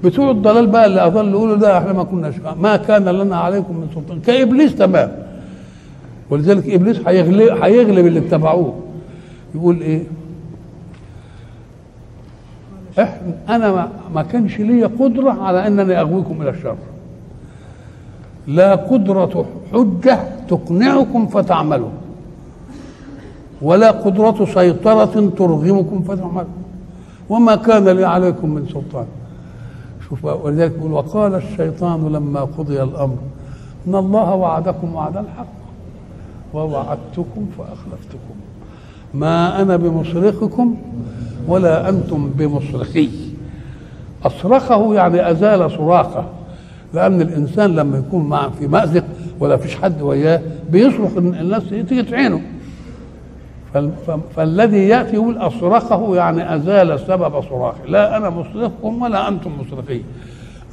بتوع 0.05 0.31
الضلال 0.31 0.67
بقى 0.67 0.87
اللي 0.87 1.07
أضل 1.07 1.29
يقولوا 1.29 1.57
لا 1.57 1.79
إحنا 1.79 1.93
ما 1.93 2.05
كناش 2.05 2.35
ما 2.61 2.77
كان 2.77 3.05
لنا 3.09 3.37
عليكم 3.37 3.77
من 3.77 3.89
سلطان. 3.95 4.21
كإبليس 4.21 4.77
تمام. 4.77 5.13
ولذلك 6.31 6.69
إبليس 6.71 7.01
هيغلب 7.07 7.63
هيغلب 7.63 8.07
اللي 8.07 8.19
اتبعوه. 8.19 8.75
يقول 9.55 9.81
إيه؟ 9.81 10.03
إحنا 12.99 13.35
أنا 13.49 13.89
ما, 14.15 14.23
كانش 14.23 14.59
لي 14.59 14.85
قدرة 14.85 15.31
على 15.43 15.67
أنني 15.67 16.01
أغويكم 16.01 16.43
إلى 16.43 16.51
الشر. 16.51 16.77
لا 18.47 18.75
قدرة 18.75 19.45
حجة 19.73 20.19
تقنعكم 20.49 21.27
فتعملوا. 21.27 21.89
ولا 23.65 23.91
قدرة 23.91 24.45
سيطرة 24.55 25.31
ترغمكم 25.37 26.03
فتعملوا 26.03 26.45
وما 27.29 27.57
كان 27.57 27.89
لي 27.89 28.05
عليكم 28.05 28.51
من 28.51 28.67
سلطان. 28.67 29.07
شوف 30.09 30.25
ولذلك 30.25 30.73
يقول 30.79 30.93
وقال 30.93 31.35
الشيطان 31.35 32.13
لما 32.13 32.41
قضي 32.41 32.83
الأمر 32.83 33.17
إن 33.87 33.95
الله 33.95 34.35
وعدكم 34.35 34.95
وعد 34.95 35.17
الحق 35.17 35.47
ووعدتكم 36.55 37.47
فأخلفتكم. 37.59 38.35
ما 39.15 39.63
أنا 39.63 39.77
بمصرخكم 39.77 40.77
ولا 41.49 41.89
أنتم 41.89 42.31
بمصرخي. 42.39 43.11
أصرخه 44.25 44.95
يعني 44.95 45.31
أزال 45.31 45.71
صراخه 45.71 46.25
لأن 46.95 47.21
الإنسان 47.21 47.75
لما 47.75 47.99
يكون 47.99 48.25
مع 48.29 48.49
في 48.49 48.67
مأزق 48.67 49.05
ولا 49.41 49.57
فيش 49.57 49.77
حد 49.77 50.03
وياه 50.03 50.41
بيصرخ 50.71 51.17
الناس 51.17 51.63
تيجي 51.69 52.03
تعينه. 52.03 52.41
فالذي 54.37 54.89
يأتي 54.89 55.15
يقول 55.15 55.37
اصرخه 55.39 56.17
يعني 56.17 56.57
أزال 56.57 57.01
سبب 57.01 57.43
صراخي. 57.43 57.89
لا 57.89 58.17
أنا 58.17 58.31
مصرخكم 58.31 59.03
ولا 59.03 59.29
أنتم 59.29 59.51
مصرخي 59.61 60.03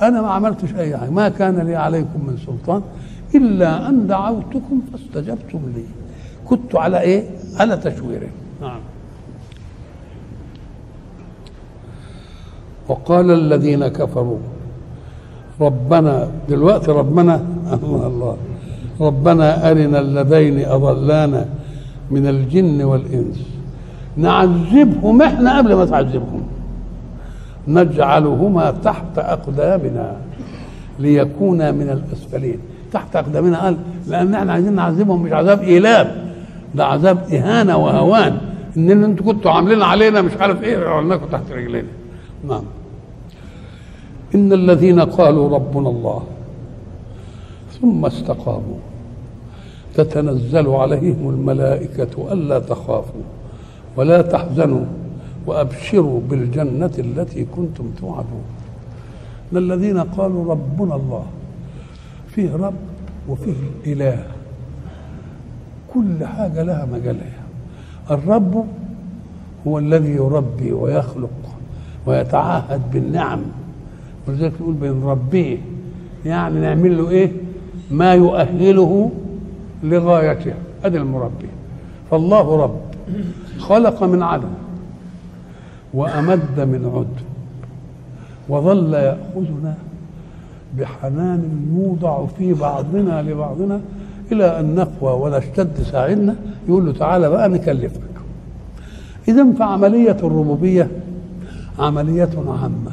أنا 0.01 0.21
ما 0.21 0.27
عملتش 0.27 0.75
اي 0.75 0.97
حاجة 0.97 1.09
ما 1.09 1.29
كان 1.29 1.59
لي 1.59 1.75
عليكم 1.75 2.25
من 2.27 2.37
سلطان 2.37 2.81
إلا 3.35 3.89
أن 3.89 4.07
دعوتكم 4.07 4.81
فاستجبتم 4.91 5.59
لي. 5.75 5.83
كنت 6.45 6.75
على 6.75 7.01
إيه؟ 7.01 7.23
على 7.59 7.77
تشويره. 7.77 8.29
نعم. 8.61 8.79
وقال 12.87 13.31
الذين 13.31 13.87
كفروا 13.87 14.39
ربنا 15.61 16.31
دلوقتي 16.49 16.91
ربنا 16.91 17.45
الله 17.73 18.07
الله 18.11 18.37
ربنا 19.01 19.71
أرنا 19.71 19.99
اللذين 19.99 20.65
أضلانا. 20.65 21.45
من 22.11 22.27
الجن 22.27 22.81
والإنس. 22.83 23.47
نعذبهم 24.17 25.21
إحنا 25.21 25.57
قبل 25.57 25.73
ما 25.73 25.85
تعذبهم. 25.85 26.43
نجعلهما 27.67 28.71
تحت 28.71 29.17
أقدامنا 29.17 30.15
ليكونا 30.99 31.71
من 31.71 31.89
الأسفلين. 31.89 32.59
تحت 32.93 33.15
أقدامنا 33.15 33.63
قال 33.63 33.77
لأن 34.07 34.35
إحنا 34.35 34.51
عايزين 34.53 34.73
نعذبهم 34.73 35.23
مش 35.23 35.31
عذاب 35.31 35.61
إيلام 35.61 36.07
ده 36.75 36.85
عذاب 36.85 37.17
إهانة 37.33 37.77
وهوان. 37.77 38.37
إن 38.77 39.03
أنتوا 39.03 39.25
كنتوا 39.25 39.51
عاملين 39.51 39.81
علينا 39.81 40.21
مش 40.21 40.31
عارف 40.39 40.63
إيه 40.63 40.87
عملناكم 40.87 41.25
تحت 41.25 41.51
رجلينا. 41.51 41.87
نعم. 42.47 42.63
إن 44.35 44.53
الذين 44.53 44.99
قالوا 44.99 45.49
ربنا 45.49 45.89
الله 45.89 46.23
ثم 47.81 48.05
استقاموا. 48.05 48.90
تتنزل 49.95 50.67
عليهم 50.69 51.29
الملائكة 51.29 52.33
ألا 52.33 52.59
تخافوا 52.59 53.21
ولا 53.97 54.21
تحزنوا 54.21 54.85
وأبشروا 55.45 56.21
بالجنة 56.29 56.91
التي 56.99 57.45
كنتم 57.55 57.91
توعدون. 57.99 58.43
الذين 59.55 59.97
قالوا 59.99 60.51
ربنا 60.51 60.95
الله 60.95 61.25
فيه 62.27 62.55
رب 62.55 62.73
وفيه 63.29 63.53
إله 63.85 64.23
كل 65.93 66.25
حاجة 66.25 66.63
لها 66.63 66.85
مجالها 66.85 67.41
الرب 68.11 68.65
هو 69.67 69.79
الذي 69.79 70.11
يربي 70.11 70.71
ويخلق 70.71 71.29
ويتعهد 72.05 72.81
بالنعم. 72.93 73.41
ولذلك 74.27 74.53
نقول 74.61 74.73
بنربيه 74.73 75.57
يعني 76.25 76.59
نعمل 76.59 76.97
له 76.97 77.09
إيه؟ 77.09 77.31
ما 77.91 78.13
يؤهله 78.13 79.11
لغايته 79.83 80.53
أدي 80.85 80.97
المربي. 80.97 81.49
فالله 82.11 82.55
رب 82.57 82.79
خلق 83.59 84.03
من 84.03 84.23
عدم 84.23 84.49
وأمد 85.93 86.59
من 86.59 86.91
عد 86.95 87.21
وظل 88.49 88.93
يأخذنا 88.93 89.75
بحنان 90.77 91.67
يوضع 91.75 92.25
في 92.25 92.53
بعضنا 92.53 93.21
لبعضنا 93.21 93.81
إلى 94.31 94.59
أن 94.59 94.75
نقوى 94.75 95.13
ونشتد 95.13 95.81
ساعدنا. 95.91 96.35
يقول 96.67 96.85
له 96.85 96.93
تعالى 96.93 97.29
بقى 97.29 97.49
نكلفك. 97.49 98.01
إذا 99.27 99.53
فعملية 99.59 100.17
الربوبية 100.23 100.87
عملية 101.79 102.29
عامة 102.47 102.91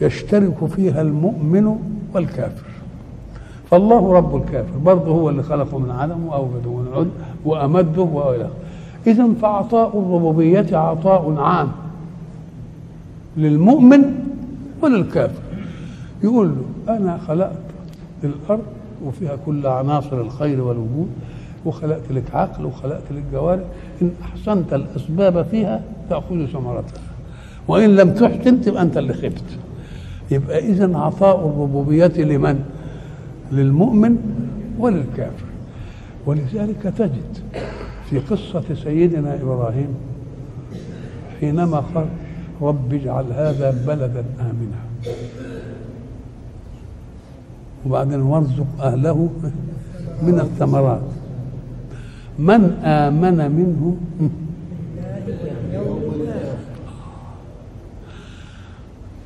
يشترك 0.00 0.66
فيها 0.66 1.02
المؤمن 1.02 1.78
والكافر. 2.14 2.73
فالله 3.74 4.12
رب 4.12 4.36
الكافر. 4.36 4.78
برضه 4.84 5.10
هو 5.10 5.30
اللي 5.30 5.42
خلقه 5.42 5.78
من 5.78 5.90
عدم 5.90 6.26
وأوجده 6.26 6.70
من 6.70 6.86
عد 6.94 7.10
وأمده 7.44 8.02
وإلى 8.02 8.48
اذا 9.06 9.28
فعطاء 9.42 9.88
الربوبية 9.88 10.76
عطاء 10.76 11.34
عام 11.38 11.68
للمؤمن 13.36 14.02
وللكافر. 14.82 15.42
يقول 16.22 16.48
له 16.48 16.96
أنا 16.96 17.18
خلقت 17.18 17.62
الأرض 18.24 18.62
وفيها 19.04 19.36
كل 19.46 19.66
عناصر 19.66 20.20
الخير 20.20 20.60
والوجود 20.60 21.08
وخلقت 21.64 22.12
لك 22.12 22.34
عقل 22.34 22.64
وخلقت 22.64 23.12
لك 23.12 23.22
جوارح. 23.32 23.64
إن 24.02 24.10
أحسنت 24.22 24.74
الأسباب 24.74 25.46
فيها 25.50 25.82
تأخذ 26.10 26.46
ثمرتها. 26.46 27.02
وإن 27.68 27.96
لم 27.96 28.14
تحسن 28.14 28.60
تبقى 28.60 28.82
أنت 28.82 28.96
اللي 28.96 29.14
خبت 29.14 29.58
يبقى 30.30 30.58
اذا 30.58 30.98
عطاء 30.98 31.36
الربوبية 31.36 32.06
لمن؟ 32.06 32.64
للمؤمن 33.54 34.16
وللكافر. 34.78 35.46
ولذلك 36.26 36.82
تجد 36.98 37.32
في 38.10 38.18
قصة 38.18 38.74
سيدنا 38.74 39.42
إبراهيم 39.42 39.94
حينما 41.40 41.82
قال 41.94 42.06
رب 42.62 42.94
اجعل 42.94 43.24
هذا 43.32 43.70
بلدا 43.86 44.24
آمنا. 44.40 44.80
وبعدين 47.86 48.20
وارزق 48.20 48.66
أهله 48.80 49.30
من 50.22 50.40
الثمرات. 50.40 51.00
من 52.38 52.62
آمن 52.84 53.38
منهم 53.58 53.96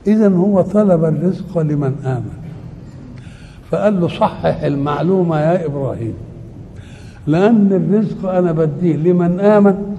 إذا 0.06 0.28
هو 0.28 0.62
طلب 0.62 1.04
الرزق 1.04 1.58
لمن 1.58 1.94
آمن. 2.04 2.47
فقال 3.70 4.00
له 4.00 4.09
صحح 4.09 4.62
المعلومة 4.62 5.40
يا 5.40 5.66
إبراهيم. 5.66 6.14
لأن 7.26 7.72
الرزق 7.72 8.28
أنا 8.28 8.52
بديه 8.52 8.96
لمن 8.96 9.40
آمن 9.40 9.96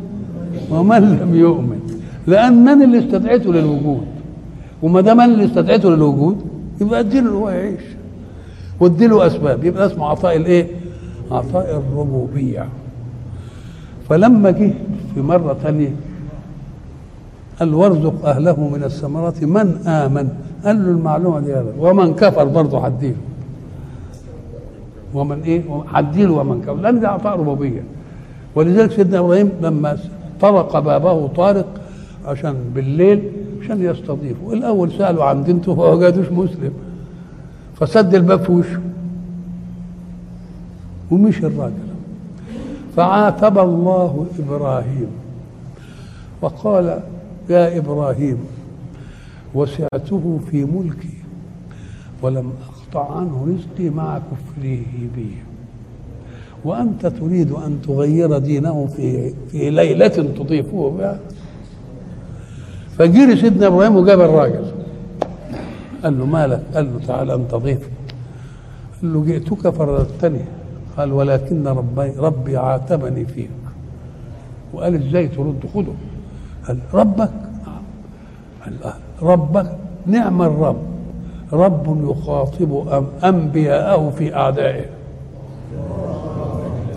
ومن 0.72 1.20
لم 1.22 1.36
يؤمن. 1.36 1.80
لأن 2.28 2.64
من 2.64 2.82
اللي 2.82 3.00
استدعيته 3.00 3.54
للوجود؟ 3.54 4.06
وما 4.82 5.02
دام 5.02 5.22
اللي 5.22 5.46
استدعيته 5.46 5.90
للوجود؟ 5.90 6.38
يبقى 6.82 7.00
أديله 7.00 7.32
هو 7.32 7.50
يعيش. 7.50 7.82
وأديله 8.80 9.28
أسباب. 9.28 9.64
يبقى 9.64 9.86
اسمه 9.86 10.06
عطاء 10.06 10.36
الإيه؟ 10.36 10.68
عطاء 11.32 11.78
الربوبية. 11.78 12.66
فلما 14.10 14.52
جه 14.52 14.74
في 15.14 15.22
مرة 15.22 15.54
ثانية 15.64 15.96
قال 17.60 17.74
وارزق 17.74 18.26
أهله 18.26 18.70
من 18.70 18.84
الثمرات. 18.84 19.44
من 19.44 19.88
آمن؟ 19.88 20.30
قال 20.66 20.86
له 20.86 20.92
المعلومة 20.92 21.40
دي 21.40 21.54
ومن 21.80 22.14
كفر 22.14 22.44
برضه 22.44 22.86
هديله. 22.86 23.16
ومن 25.14 25.42
إيه؟ 25.42 25.62
هديله 25.88 26.34
ومن 26.34 26.62
كفر. 26.62 26.76
لأن 26.76 27.00
ده 27.00 27.10
عطاء 27.10 27.40
ربوبيه 27.40 27.84
ولذلك 28.56 28.92
سيدنا 28.92 29.20
إبراهيم 29.20 29.52
لما 29.62 29.98
طرق 30.42 30.80
بابه 30.80 31.28
طارق 31.28 31.82
عشان 32.26 32.56
بالليل 32.76 33.32
عشان 33.62 33.82
يستضيفه. 33.82 34.54
الأول 34.54 34.92
سألوا 34.92 35.24
عن 35.24 35.44
دينته 35.44 35.76
فما 35.76 35.86
وجدوش 35.86 36.32
مسلم. 36.32 36.74
فسد 37.76 38.16
الباب 38.16 38.40
في 38.40 38.52
وشه. 38.52 38.80
ومشي 41.12 41.46
الراجل. 41.46 41.90
فعاتب 42.96 43.60
الله 43.60 44.26
إبراهيم. 44.40 45.08
وقال 46.42 47.00
يا 47.50 47.78
إبراهيم 47.78 48.38
وسعته 49.56 50.40
في 50.52 50.66
ملكي 50.66 51.18
ولم 52.22 52.52
اقطع 52.90 53.18
عنه 53.18 53.48
رزقي 53.48 53.90
مع 53.90 54.18
كفره 54.18 54.82
بي 55.16 55.32
وأنت 56.66 57.06
تريد 57.06 57.52
أن 57.52 57.82
تغير 57.82 58.38
دينه 58.38 58.88
في 58.88 59.34
في 59.52 59.70
ليلة 59.70 60.08
تضيفه 60.08 60.90
بها. 60.90 61.20
فجري 62.98 63.36
سيدنا 63.38 63.68
إبراهيم 63.68 63.96
وجاب 63.96 64.22
الراجل. 64.22 64.66
قال 66.04 66.20
له 66.20 66.26
مالك؟ 66.26 66.64
قال 66.74 66.86
له 66.94 67.00
تعالى 67.08 67.36
انت 67.36 67.56
ضيف 67.56 67.90
قال 69.02 69.14
له 69.14 69.26
جئتك 69.26 69.70
فردتني 69.70 70.46
قال 70.98 71.14
ولكن 71.14 71.68
ربي 71.68 72.10
ربي 72.18 72.58
عاتبني 72.58 73.26
فيك. 73.26 73.50
وقال 74.74 75.08
إزاي 75.08 75.28
ترد؟ 75.28 75.60
خده. 75.74 75.94
قال 76.68 76.80
ربك. 76.94 77.32
قال 78.64 78.94
ربك 79.22 79.78
نعم 80.06 80.42
الرب. 80.42 80.89
رب 81.54 82.10
يخاطب 82.10 83.02
أنبياءه 83.24 84.12
في 84.18 84.36
أعدائه. 84.36 84.86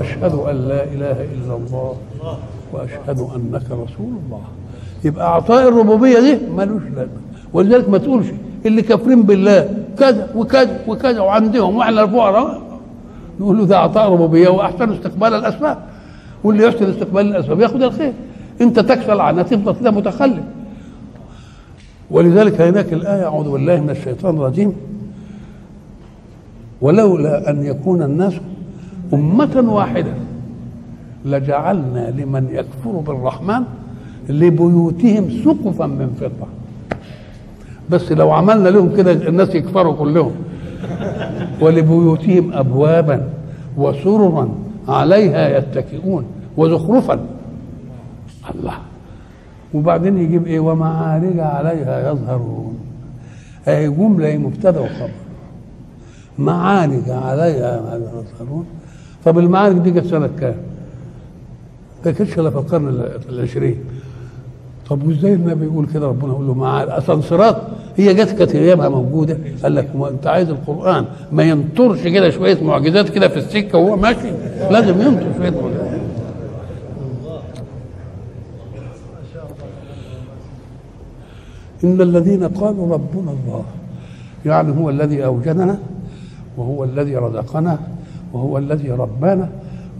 أشهد 0.00 0.34
أن 0.34 0.56
لا 0.56 0.84
إله 0.84 1.24
إلا 1.24 1.56
الله 1.56 1.94
وأشهد 2.72 3.20
أنك 3.36 3.64
رسول 3.64 4.12
الله. 4.26 4.40
يبقى 5.04 5.26
أعطاء 5.26 5.68
الربوبية 5.68 6.20
دي 6.20 6.38
ملوش 6.56 6.82
لازمة. 6.82 7.20
ولذلك 7.52 7.88
ما 7.88 7.98
تقولش 7.98 8.26
اللي 8.66 8.82
كافرين 8.82 9.22
بالله 9.22 9.68
كذا 9.98 10.28
وكذا 10.36 10.80
وكذا 10.88 11.20
وعندهم 11.20 11.76
وإحنا 11.76 12.02
الفقراء. 12.02 12.62
نقول 13.40 13.58
له 13.58 13.64
ده 13.64 13.76
أعطاء 13.76 14.12
ربوبية 14.12 14.48
وأحسن 14.48 14.92
استقبال 14.92 15.34
الأسباب. 15.34 15.78
واللي 16.44 16.64
يحسن 16.64 16.90
استقبال 16.90 17.26
الأسباب 17.26 17.60
ياخذ 17.60 17.82
الخير. 17.82 18.12
أنت 18.60 18.80
تكسل 18.80 19.20
عنها 19.20 19.42
تفضل 19.42 19.80
كده 19.80 19.90
متخلف. 19.90 20.42
ولذلك 22.12 22.61
هناك 22.61 22.92
الآية 22.92 23.25
أعوذ 23.25 23.51
بالله 23.51 23.81
من 23.81 23.90
الشيطان 23.90 24.37
الرجيم. 24.37 24.72
ولولا 26.81 27.51
أن 27.51 27.64
يكون 27.64 28.03
الناس 28.03 28.33
أمة 29.14 29.64
واحدة 29.66 30.12
لجعلنا 31.25 32.11
لمن 32.11 32.48
يكفر 32.53 32.90
بالرحمن 32.90 33.62
لبيوتهم 34.29 35.31
سقفا 35.44 35.87
من 35.87 36.16
فضة. 36.20 36.48
بس 37.90 38.12
لو 38.12 38.31
عملنا 38.31 38.68
لهم 38.68 38.96
كده 38.96 39.12
الناس 39.12 39.55
يكفروا 39.55 39.94
كلهم. 39.94 40.33
ولبيوتهم 41.61 42.53
أبوابا 42.53 43.29
وسررا 43.77 44.48
عليها 44.88 45.59
يتكئون 45.59 46.25
وزخرفا. 46.57 47.27
الله. 48.55 48.75
وبعدين 49.74 50.18
يجيب 50.18 50.46
إيه؟ 50.46 50.61
ومعارج 50.61 51.38
عليها 51.38 52.12
يظهرون. 52.12 52.78
اهي 53.68 53.88
جملة 53.88 54.37
مبتدأ 54.37 54.80
وخبر. 54.80 55.11
معارج 56.38 57.08
عليها 57.11 57.96
يظهرون. 57.96 58.66
طب 59.24 59.38
المعارج 59.38 59.78
دي 59.78 59.90
جت 59.90 60.06
سنة 60.06 60.30
كام؟ 60.40 60.54
ما 62.06 62.12
كانتش 62.12 62.38
إلا 62.38 62.50
في 62.50 62.56
القرن 62.56 63.08
العشرين. 63.28 63.76
طب 64.90 65.06
وإزاي 65.08 65.32
النبي 65.32 65.64
يقول 65.64 65.87
كده؟ 65.87 66.06
ربنا 66.06 66.32
يقول 66.32 66.46
له 66.46 66.54
معارج 66.54 66.90
اسانسيرات 66.90 67.56
هي 67.96 68.14
جت 68.14 68.31
كانت 68.31 68.54
ايامها 68.54 68.88
موجودة. 68.88 69.38
قال 69.62 69.75
لك 69.75 69.96
ما 69.96 70.08
أنت 70.08 70.27
عايز 70.27 70.50
القرآن. 70.50 71.04
ما 71.33 71.42
ينطرش 71.42 72.02
كده 72.02 72.31
شوية 72.31 72.64
معجزات 72.64 73.08
كده 73.08 73.29
في 73.29 73.37
السكة 73.37 73.79
وهو 73.79 73.96
ماشي. 73.96 74.31
لازم 74.70 75.00
ينطر 75.00 75.27
شوية 75.38 75.50
معجزات. 75.50 76.02
إن 81.85 82.00
الذين 82.00 82.44
قالوا 82.44 82.92
ربنا 82.94 83.30
الله. 83.30 83.64
يعني 84.46 84.76
هو 84.76 84.90
الذي 84.90 85.24
أوجدنا 85.24 85.78
وهو 86.56 86.85
الذي 86.85 87.16
رزقنا 87.16 87.78
وهو 88.33 88.58
الذي 88.58 88.90
ربانا. 88.90 89.48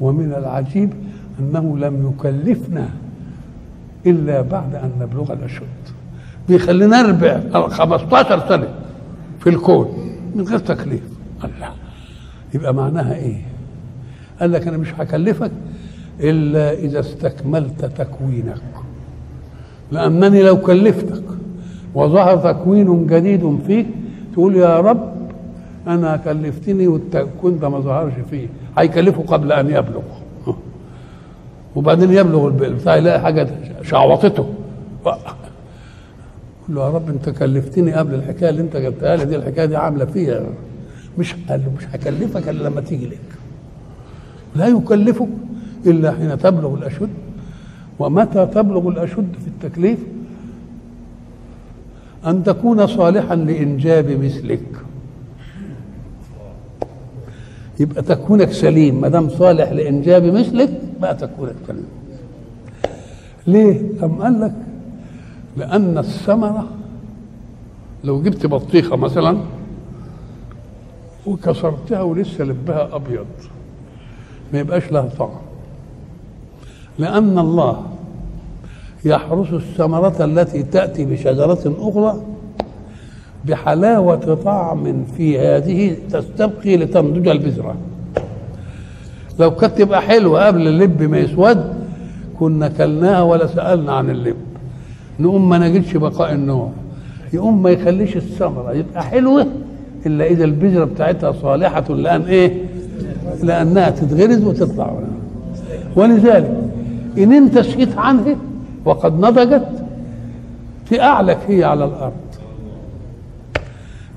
ومن 0.01 0.33
العجيب 0.33 0.93
أنه 1.41 1.78
لم 1.78 2.12
يكلفنا 2.12 2.89
إلا 4.07 4.43
بعد 4.43 4.74
أن 4.74 4.91
نبلغ 5.01 5.33
الأشد 5.33 5.62
بيخلينا 6.49 7.03
نربع 7.03 7.68
15 7.68 8.49
سنة 8.49 8.68
في 9.41 9.51
الكون 9.51 9.89
من 10.35 10.45
غير 10.45 10.59
تكليف. 10.59 11.03
الله. 11.45 11.70
يبقى 12.55 12.74
معناها 12.74 13.14
إيه؟ 13.14 13.43
قال 14.41 14.53
لك 14.53 14.68
أنا 14.68 14.76
مش 14.76 14.95
هكلفك 14.99 15.51
إلا 16.20 16.72
إذا 16.72 17.01
استكملت 17.01 17.85
تكوينك. 17.85 18.62
لأنني 19.93 20.43
لو 20.43 20.57
كلفتك 20.57 21.22
وظهر 21.95 22.36
تكوين 22.36 23.07
جديد 23.07 23.59
فيك. 23.66 23.86
تقول 24.32 24.57
يا 24.57 24.80
رب 24.80 25.12
أنا 25.86 26.16
كلفتني 26.16 26.86
والتكوين 26.86 27.59
ده 27.59 27.68
ما 27.68 27.80
ظهرش 27.80 28.12
فيه. 28.30 28.47
هيكلفه 28.78 29.22
قبل 29.22 29.53
أن 29.53 29.66
يبلغ 29.66 30.03
وبعدين 31.76 32.12
يبلغ 32.12 32.47
البتاع 32.47 32.97
يلاقي 32.97 33.20
حاجة 33.20 33.49
شعوطته. 33.82 34.47
قول 35.05 35.16
له 36.68 36.84
يا 36.84 36.90
رب 36.90 37.09
أنت 37.09 37.30
كلفتني 37.30 37.93
قبل 37.93 38.14
الحكاية 38.14 38.51
اللي 38.51 38.62
أنت 38.62 38.76
جبتها 38.76 39.16
لي 39.16 39.24
دي 39.24 39.36
الحكاية 39.36 39.64
دي 39.66 39.76
عاملة 39.76 40.05
فيها. 40.05 40.40
مش 41.18 41.34
قال 41.49 41.61
له 41.61 41.72
مش 41.78 41.84
هكلفك 41.95 42.49
إلا 42.49 42.68
لما 42.68 42.80
تيجي 42.80 43.07
لك. 43.07 43.18
لا 44.57 44.66
يكلفك 44.66 45.28
إلا 45.86 46.12
حين 46.12 46.38
تبلغ 46.38 46.74
الأشد. 46.74 47.09
ومتى 47.99 48.47
تبلغ 48.47 48.88
الأشد 48.88 49.32
في 49.45 49.49
التكليف؟ 49.49 49.99
أن 52.27 52.45
تكون 52.45 52.87
صالحا 52.87 53.35
لإنجاب 53.37 54.11
مثلك. 54.25 54.62
يبقى 57.81 58.03
تكونك 58.03 58.53
سليم. 58.53 59.01
ما 59.01 59.09
دام 59.09 59.29
صالح 59.29 59.73
لإنجاب 59.73 60.25
مثلك 60.25 60.81
بقى 61.01 61.14
تكونك 61.16 61.55
سليم. 61.66 61.87
ليه؟ 63.47 63.81
أم 64.05 64.23
قال 64.23 64.41
لك 64.41 64.55
لأن 65.57 65.99
الثمرة 65.99 66.68
لو 68.05 68.23
جبت 68.23 68.47
بطيخة 68.47 68.97
مثلا 68.97 69.39
وكسرتها 71.27 72.03
ولسه 72.03 72.45
لبها 72.45 72.89
أبيض 72.97 73.27
ما 74.53 74.59
يبقاش 74.59 74.93
لها 74.93 75.09
طعم. 75.18 75.31
لأن 76.99 77.39
الله 77.39 77.87
يحرس 79.05 79.53
الثمرة 79.53 80.25
التي 80.25 80.63
تأتي 80.63 81.05
بشجرة 81.05 81.75
أخرى 81.79 82.23
بحلاوة 83.45 84.35
طعم 84.35 85.05
في 85.17 85.39
هذه 85.39 85.97
تستبقي 86.11 86.77
لتنضج 86.77 87.29
البذرة. 87.29 87.75
لو 89.41 89.51
كانت 89.51 89.79
تبقى 89.79 90.03
حلوة 90.03 90.47
قبل 90.47 90.69
اللب 90.69 91.03
ما 91.03 91.19
يسود 91.19 91.65
كنا 92.39 92.69
كلناها 92.69 93.23
ولا 93.23 93.47
سألنا 93.47 93.93
عن 93.93 94.11
اللب. 94.11 94.37
نقوم 95.21 95.49
ما 95.49 95.59
نجدش 95.59 95.97
بقاء 95.97 96.33
النوع 96.33 96.71
يقوم 97.33 97.63
ما 97.63 97.71
يخليش 97.71 98.17
الثمرة 98.17 98.73
يبقى 98.73 99.03
حلوة 99.03 99.47
إلا 100.07 100.27
إذا 100.27 100.45
البذرة 100.45 100.85
بتاعتها 100.85 101.33
صالحة 101.33 101.95
لأن 101.95 102.23
إيه؟ 102.23 102.53
لأنها 103.43 103.91
تتغرز 103.91 104.45
وتطلع. 104.45 104.99
ولذلك 105.97 106.63
إن 107.19 107.33
أنت 107.33 107.59
سكت 107.59 107.97
عنها 107.99 108.37
وقد 108.85 109.20
نضجت 109.20 109.68
تأعلك 110.91 111.39
هي 111.49 111.64
على 111.64 111.85
الأرض 111.85 112.12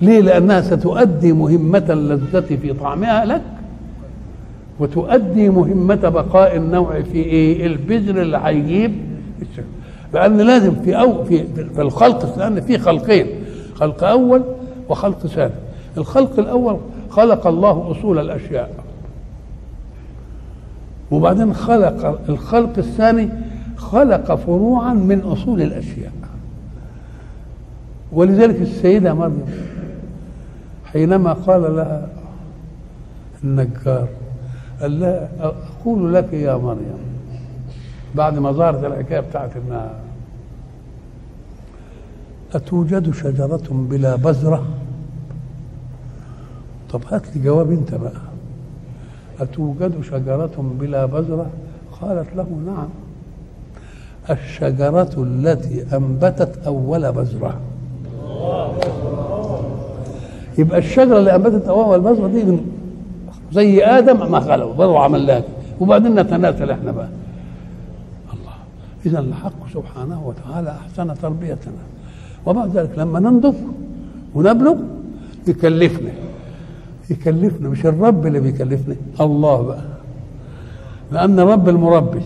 ليه؟ 0.02 0.20
لأنها 0.22 0.62
ستؤدي 0.62 1.34
مهمة 1.34 1.84
اللذة 1.90 2.40
في 2.56 2.74
طعمها 2.74 3.26
لك 3.26 3.42
وتؤدي 4.80 5.50
مهمة 5.50 5.96
بقاء 5.96 6.56
النوع 6.56 7.02
في 7.02 7.18
إيه؟ 7.18 7.66
البذر 7.68 8.22
اللي 8.22 8.38
هيجيب 8.44 8.96
لأن 10.14 10.38
لازم 10.38 10.76
في 10.76 11.00
أو 11.00 11.24
في 11.24 11.44
في 11.76 11.82
الخلق 11.82 12.38
لأن 12.40 12.62
في 12.62 12.78
خلقين 12.78 13.28
خلق 13.76 14.04
أول 14.04 14.44
وخلق 14.90 15.28
ثاني 15.28 15.54
الخلق 15.98 16.40
الأول 16.40 16.78
خلق 17.10 17.48
الله 17.48 17.92
أصول 17.92 18.20
الأشياء 18.20 18.70
وبعدين 21.12 21.54
خلق 21.54 22.20
الخلق 22.30 22.74
الثاني 22.78 23.30
خلق 23.78 24.36
فروعا 24.36 24.94
من 24.94 25.20
أصول 25.22 25.62
الأشياء. 25.62 26.12
ولذلك 28.12 28.62
السيدة 28.62 29.14
مريم 29.14 29.46
حينما 30.86 31.34
قال 31.34 31.76
لها 31.76 32.08
النجار 33.44 34.08
قال 34.82 35.00
لها 35.00 35.30
أقول 35.40 36.14
لك 36.14 36.34
يا 36.34 36.56
مريم 36.58 36.98
بعد 38.16 38.38
ما 38.40 38.52
ظهرت 38.52 38.84
الحكاية 38.84 39.20
بتاعت 39.20 39.50
إنها 39.56 39.94
أتوجد 42.54 43.14
شجرة 43.14 43.64
بلا 43.72 44.16
بذرة؟ 44.16 44.66
طب 46.92 47.02
هات 47.12 47.36
لي 47.36 47.44
جواب 47.44 47.72
أنت 47.72 47.96
بقى. 47.96 48.22
أتوجد 49.40 50.02
شجرة 50.02 50.74
بلا 50.80 51.06
بذرة؟ 51.06 51.50
قالت 52.02 52.36
له 52.36 52.48
نعم. 52.66 52.90
الشجرة 54.30 55.10
التي 55.18 55.86
أنبتت 55.96 56.68
أول 56.68 57.12
بذرة 57.12 57.60
يبقى 60.58 60.78
الشجرة 60.78 61.18
اللي 61.18 61.36
أنبتت 61.36 61.68
أول 61.68 62.02
بذرة 62.02 62.28
دي 62.28 62.58
زي 63.52 63.86
آدم 63.86 64.32
ما 64.32 64.40
خلقه 64.40 64.74
برضه 64.74 65.00
عمل 65.00 65.28
لك 65.28 65.44
وبعدين 65.80 66.20
نتناسل 66.20 66.72
إحنا 66.72 66.92
بقى. 66.92 67.08
الله. 68.34 68.54
اذا 69.06 69.20
الحق 69.20 69.70
سبحانه 69.74 70.28
وتعالى 70.28 70.70
أحسن 70.70 71.14
تربيتنا. 71.22 71.74
وبعد 72.46 72.78
ذلك 72.78 72.90
لما 72.98 73.20
ننضج 73.20 73.56
ونبلغ 74.36 74.76
يكلفنا. 75.48 76.10
يكلفنا 77.10 77.70
مش 77.70 77.86
الرب 77.86 78.28
اللي 78.28 78.40
بيكلفنا 78.40 78.96
الله 79.22 79.62
بقى. 79.62 79.84
لأن 81.12 81.40
الرب 81.40 81.70
المربي. 81.70 82.22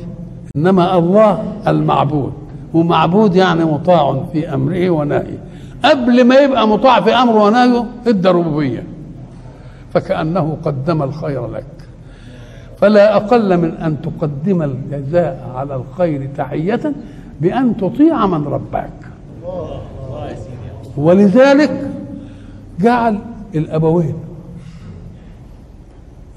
إنما 0.60 0.98
الله 0.98 1.44
المعبود. 1.68 2.34
ومعبود 2.74 3.36
يعني 3.36 3.66
مطاع 3.66 4.24
في 4.34 4.54
أمره 4.54 4.90
ونهيه. 4.90 5.40
قبل 5.86 6.24
ما 6.24 6.36
يبقى 6.36 6.68
مطاع 6.68 7.02
في 7.02 7.12
أمره 7.12 7.44
ونهيه 7.44 7.86
ادى 8.08 8.30
ربوبية. 8.30 8.84
فكأنه 9.94 10.58
قدم 10.64 11.04
الخير 11.04 11.48
لك. 11.48 11.66
فلا 12.78 13.16
أقل 13.16 13.58
من 13.58 13.72
أن 13.72 14.02
تقدم 14.02 14.62
الجزاء 14.62 15.52
على 15.56 15.76
الخير 15.76 16.30
تحية 16.38 16.94
بأن 17.42 17.78
تطيع 17.78 18.28
من 18.28 18.48
رباك. 18.48 18.92
ولذلك 20.98 21.92
جعل 22.80 23.20
الأبوين 23.56 24.14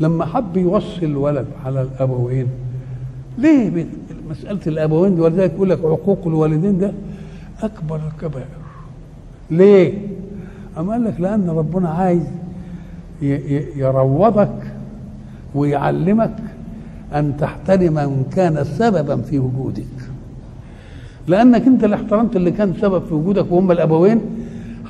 لما 0.01 0.27
حب 0.27 0.57
يوصي 0.57 1.05
الولد 1.05 1.47
على 1.64 1.83
الأبوين 1.83 2.49
ليه 3.39 3.87
مسألة 4.31 4.61
الأبوين 4.66 5.14
دي 5.14 5.20
ولذلك 5.20 5.53
يقول 5.55 5.70
لك 5.70 5.79
عقوق 5.85 6.18
الوالدين 6.27 6.79
ده 6.79 6.93
أكبر 7.62 8.01
الكبائر. 8.14 8.47
ليه؟ 9.51 9.93
أما 10.79 10.93
قال 10.93 11.05
لك 11.05 11.20
لأن 11.20 11.51
ربنا 11.51 11.89
عايز 11.89 12.23
يروضك 13.77 14.53
ويعلمك 15.55 16.35
أن 17.14 17.37
تحترم 17.37 17.95
من 17.95 18.25
كان 18.37 18.64
سببا 18.64 19.16
في 19.16 19.39
وجودك. 19.39 19.85
لأنك 21.29 21.66
أنت 21.66 21.85
اللي 21.85 21.97
احترمت 21.97 22.37
اللي 22.37 22.51
كان 22.51 22.75
سبب 22.81 23.05
في 23.05 23.14
وجودك 23.14 23.53
وهم 23.53 23.70
الأبوين 23.73 24.20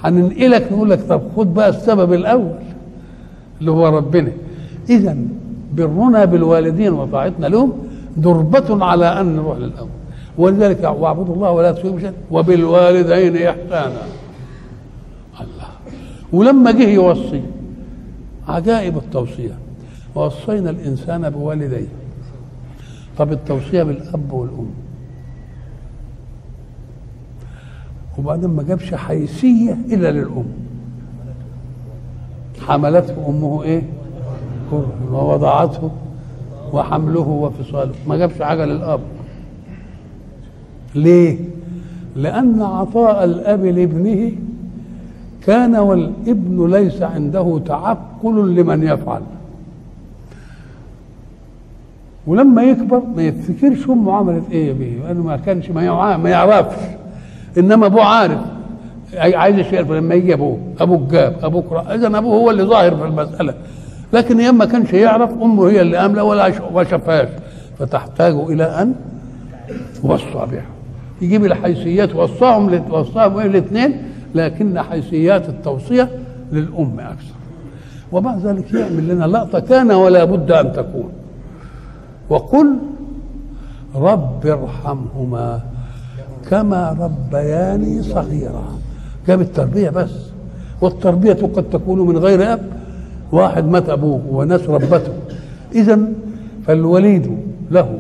هننقلك 0.05 0.73
نقول 0.73 0.91
لك 0.91 1.01
طب 1.09 1.23
خد 1.37 1.55
بقى 1.55 1.69
السبب 1.69 2.13
الأول 2.13 2.55
اللي 3.61 3.71
هو 3.71 3.89
ربنا. 3.97 4.33
اذا 4.91 5.17
برنا 5.75 6.25
بالوالدين 6.25 6.93
وطاعتنا 6.93 7.47
لهم 7.47 7.73
دربة 8.17 8.85
على 8.85 9.21
أن 9.21 9.37
نروح 9.37 9.57
للاول 9.59 9.89
ولذلك 10.39 10.85
واعبدوا 10.85 11.35
الله 11.35 11.51
ولا 11.51 11.73
تشركوا 11.73 11.99
شيئا 11.99 12.13
وبالوالدين 12.31 13.37
إحسانا. 13.37 14.03
الله. 15.41 15.69
ولما 16.33 16.71
جه 16.71 16.89
يوصي 16.89 17.43
عجائب 18.49 18.97
التوصية. 18.97 19.59
ووصينا 20.15 20.71
الإنسان 20.71 21.31
بوالديه. 21.31 21.89
طب 23.19 23.33
التوصية 23.33 23.83
بالأب 23.83 24.33
والأم. 24.33 24.71
وبعدين 28.19 28.51
ما 28.51 28.63
جابش 28.63 28.95
حيثية 28.95 29.73
إلا 29.73 30.11
للأم. 30.11 30.45
حملته 32.61 33.29
أمه 33.29 33.63
إيه؟ 33.63 33.83
ووضعته 35.13 35.91
وحمله 36.73 37.29
وفصاله. 37.29 37.93
ما 38.09 38.17
جابش 38.17 38.43
حاجة 38.43 38.65
للأب 38.65 39.01
ليه؟ 40.95 41.39
لأن 42.17 42.63
عطاء 42.63 43.25
الأب 43.25 43.65
لابنه 43.65 44.33
كان 45.47 45.77
والابن 45.77 46.71
ليس 46.71 47.03
عنده 47.03 47.61
تعقل 47.67 48.55
لمن 48.55 48.83
يفعل. 48.83 49.23
ولما 52.27 52.63
يكبر 52.63 53.03
ما 53.17 53.23
يفتكرش 53.23 53.91
امه 53.91 54.13
عملت 54.13 54.45
إيه 54.51 54.73
بيه؟ 54.73 54.99
لأنه 54.99 55.23
ما 55.23 55.37
كانش 55.37 55.71
ما 55.71 55.83
يعرفش. 56.31 56.77
إنما 57.59 57.87
أبوه 57.87 58.05
عارف. 58.05 58.41
عايز 59.17 59.59
يعرف 59.59 59.91
لما 59.91 60.15
يجي 60.15 60.35
أبوه 60.35 60.59
أبوك 60.81 61.11
جاب 61.11 61.37
أبوك 61.43 61.73
اذا 61.73 62.07
أبوه 62.07 62.35
هو 62.35 62.51
اللي 62.51 62.63
ظاهر 62.63 62.97
في 62.97 63.05
المسألة. 63.05 63.55
لكن 64.13 64.41
أيام 64.41 64.59
ما 64.59 64.65
كانش 64.65 64.93
يعرف 64.93 65.31
أمه 65.31 65.69
هي 65.71 65.81
اللي 65.81 65.99
امله 65.99 66.25
ولا 66.25 66.53
ما 66.75 66.85
شافهاش. 66.85 67.29
فتحتاج 67.79 68.35
إلى 68.35 68.65
أن 68.65 68.95
توصى 70.03 70.47
بها. 70.51 70.65
يجيب 71.21 71.45
الحيثيات 71.45 72.15
وصاهم 72.15 72.85
وصاهم 72.91 73.41
الاثنين 73.41 74.03
لكن 74.35 74.81
حيثيات 74.83 75.49
التوصية 75.49 76.11
للأم 76.53 77.01
أكثر. 77.01 77.35
ومع 78.13 78.37
ذلك 78.37 78.75
يعمل 78.75 79.09
لنا 79.09 79.25
لقطة 79.25 79.61
كان 79.61 79.91
ولا 79.91 80.25
بد 80.25 80.53
أن 80.53 80.73
تكون. 80.73 81.13
وقل 82.31 82.77
رب 83.95 84.47
ارحمهما 84.47 85.61
كما 86.51 86.97
ربياني 87.01 88.03
صغيرا. 88.03 88.65
جاب 89.29 89.41
التربية 89.41 89.91
بس. 89.91 90.11
والتربية 90.81 91.33
قد 91.33 91.65
تكون 91.73 92.07
من 92.07 92.19
غير 92.19 92.53
أب 92.53 92.82
واحد 93.33 93.65
مات 93.65 93.89
أبوه 93.89 94.21
وناس 94.31 94.69
ربته. 94.69 95.13
اذا 95.75 95.99
فالوليد 96.67 97.37
له 97.71 97.99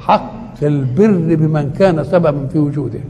حق 0.00 0.64
البر 0.64 1.34
بمن 1.34 1.70
كان 1.78 2.04
سببا 2.04 2.46
في 2.46 2.58
وجوده. 2.58 3.00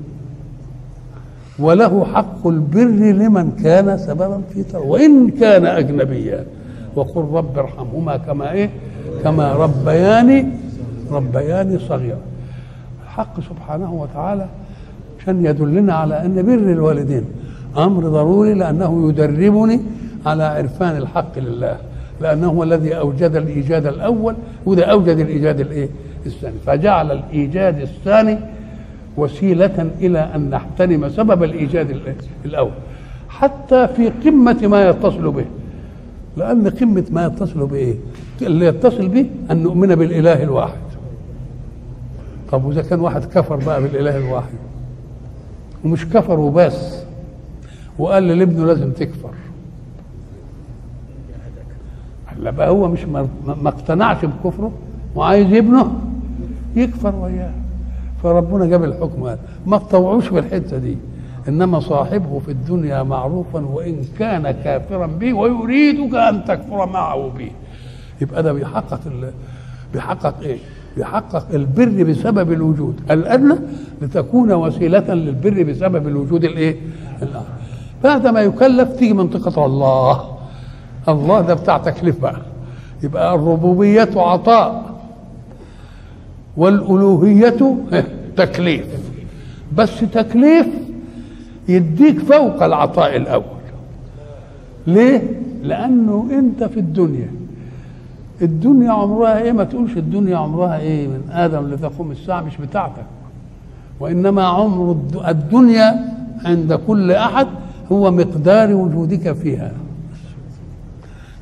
وله 1.59 2.05
حق 2.05 2.47
البر 2.47 2.89
لمن 3.23 3.51
كان 3.65 3.99
سببا 3.99 4.41
في 4.51 4.65
وإن 4.77 5.31
كان 5.31 5.67
اجنبيا. 5.67 6.45
وقل 6.97 7.25
رب 7.33 7.59
ارحمهما 7.59 8.17
كما 8.17 8.53
إيه 8.53 8.71
كما 9.23 9.53
ربياني 9.53 10.47
ربياني 11.11 11.79
صغيرا. 11.79 12.19
الحق 13.05 13.41
سبحانه 13.41 13.95
وتعالى 13.95 14.47
عشان 15.21 15.45
يدلنا 15.45 15.95
على 15.95 16.25
أن 16.25 16.43
بر 16.43 16.73
الوالدين 16.73 17.25
أمر 17.77 18.09
ضروري 18.09 18.55
لأنه 18.55 19.09
يدربني 19.09 19.81
على 20.27 20.43
عرفان 20.45 20.97
الحق 20.97 21.39
لله 21.39 21.77
لأنه 22.21 22.47
هو 22.47 22.63
الذي 22.63 22.95
أوجد 22.95 23.37
الإيجاد 23.37 23.87
الأول 23.87 24.35
وده 24.67 24.85
أوجد 24.85 25.19
الإيجاد 25.19 25.61
الإيه؟ 25.61 25.89
الثاني. 26.27 26.57
فجعل 26.67 27.13
الإيجاد 27.13 27.81
الثاني 27.81 28.39
وسيلة 29.17 29.91
إلى 30.01 30.19
أن 30.35 30.51
نحترم 30.51 31.09
سبب 31.09 31.43
الإيجاد 31.43 32.01
الأول. 32.45 32.71
حتى 33.29 33.89
في 33.89 34.09
قمة 34.25 34.67
ما 34.67 34.89
يتصل 34.89 35.31
به. 35.31 35.45
لأن 36.37 36.69
قمة 36.69 37.05
ما 37.11 37.27
يتصل 37.27 37.67
بايه 37.67 37.95
اللي 38.43 38.67
يتصل 38.67 39.09
به 39.09 39.27
أن 39.51 39.63
نؤمن 39.63 39.95
بالإله 39.95 40.43
الواحد. 40.43 40.87
طب 42.53 42.65
وإذا 42.65 42.83
كان 42.83 43.01
واحد 43.01 43.25
كفر 43.25 43.57
بقى 43.57 43.83
بالإله 43.83 44.17
الواحد؟ 44.17 44.55
ومش 45.85 46.07
كفر 46.09 46.41
وبس 46.41 47.03
وقال 47.99 48.29
لابنه 48.29 48.67
لازم 48.67 48.93
تكفر. 48.93 49.31
لا 52.41 52.51
بقى 52.51 52.71
هو 52.71 52.89
مش 52.89 53.05
ما, 53.05 53.29
اقتنعش 53.67 54.25
بكفره 54.25 54.73
وعايز 55.15 55.53
ابنه 55.53 55.93
يكفر 56.77 57.15
وياه. 57.15 57.53
فربنا 58.23 58.67
جاب 58.67 58.85
الحكم 58.85 59.23
هذا. 59.25 59.39
ما 59.67 59.79
تطوعوش 59.79 60.29
في 60.29 60.39
الحتة 60.39 60.79
دي. 60.79 60.97
إنما 61.49 61.81
صاحبه 61.81 62.39
في 62.39 62.51
الدنيا 62.51 63.03
معروفا 63.03 63.61
وإن 63.67 63.97
كان 64.19 64.51
كافرا 64.51 65.07
به 65.07 65.33
ويريدك 65.33 66.15
أن 66.15 66.45
تكفر 66.45 66.87
معه 66.87 67.31
به. 67.39 67.51
يبقى 68.21 68.43
ده 68.43 68.53
بيحقق 68.53 69.01
بيحقق 69.93 70.41
إيه؟ 70.43 70.59
بيحقق 70.97 71.47
البر 71.55 72.03
بسبب 72.03 72.53
الوجود. 72.53 73.01
الأدنى 73.11 73.55
لتكون 74.03 74.53
وسيلة 74.53 75.15
للبر 75.15 75.63
بسبب 75.63 76.09
الوجود 76.09 76.45
الإيه؟ 76.45 76.77
فهذا 78.03 78.31
ما 78.31 78.41
يكلف 78.41 78.93
تيجي 78.93 79.13
منطقة 79.13 79.67
الله. 79.67 80.36
الله 81.09 81.41
ده 81.41 81.55
بتاع 81.55 81.79
تكليف 81.79 82.21
بقى. 82.21 82.41
يبقى 83.03 83.35
الربوبية 83.35 84.09
عطاء 84.17 84.97
والألوهية 86.57 87.77
تكليف. 88.37 88.87
بس 89.77 90.01
تكليف 90.01 90.67
يديك 91.69 92.19
فوق 92.21 92.63
العطاء 92.63 93.17
الأول. 93.17 93.45
ليه؟ 94.87 95.23
لأنه 95.63 96.29
أنت 96.33 96.65
في 96.65 96.81
الدنيا. 96.81 97.31
الدنيا 98.43 98.91
عمرها 98.91 99.39
إيه؟ 99.39 99.53
ما 99.53 99.65
تقولش 99.65 99.97
الدنيا 99.97 100.37
عمرها 100.37 100.79
إيه؟ 100.79 101.09
من 101.09 101.21
آدم 101.31 101.67
لتقوم 101.67 102.11
الساعة 102.11 102.41
مش 102.43 102.57
بتاعتك. 102.57 103.05
وإنما 104.01 104.45
عمر 104.45 104.97
الدنيا 105.29 105.95
عند 106.45 106.73
كل 106.87 107.13
أحد 107.13 107.47
هو 107.93 108.11
مقدار 108.11 108.75
وجودك 108.75 109.33
فيها. 109.33 109.73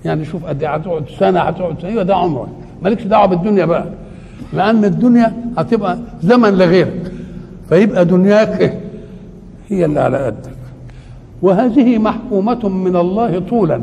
يعني 0.05 0.25
شوف 0.25 0.45
قد 0.45 0.65
هتقعد 0.65 1.05
سنة 1.19 1.41
هتقعد 1.41 1.81
سنة. 1.83 2.03
ده 2.03 2.15
عمرك. 2.17 2.49
مالكش 2.83 3.03
دعوة 3.03 3.27
بالدنيا 3.27 3.65
بقى. 3.65 3.85
لأن 4.53 4.85
الدنيا 4.85 5.33
هتبقى 5.59 5.99
زمن 6.23 6.59
لغيرك. 6.59 7.13
فيبقى 7.69 8.05
دنياك 8.05 8.79
هي 9.69 9.85
اللي 9.85 10.01
على 10.01 10.19
قدك. 10.19 10.51
وهذه 11.43 11.99
محكومة 11.99 12.69
من 12.69 12.97
الله 12.97 13.39
طولا. 13.39 13.83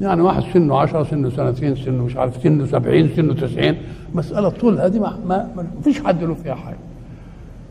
يعني 0.00 0.20
واحد 0.22 0.42
سنه 0.54 0.78
10 0.78 1.02
سنه 1.04 1.30
سنتين 1.30 1.76
سنه 1.76 2.04
مش 2.04 2.16
عارف 2.16 2.42
سنه 2.42 2.66
70 2.66 3.08
سنه 3.16 3.34
90 3.34 3.74
مسألة 4.14 4.48
طول. 4.48 4.80
هذه 4.80 4.98
ما, 4.98 5.18
ما, 5.26 5.48
ما 5.56 5.64
فيش 5.84 6.00
حد 6.02 6.24
له 6.24 6.34
فيها 6.34 6.54
حاجة. 6.54 6.76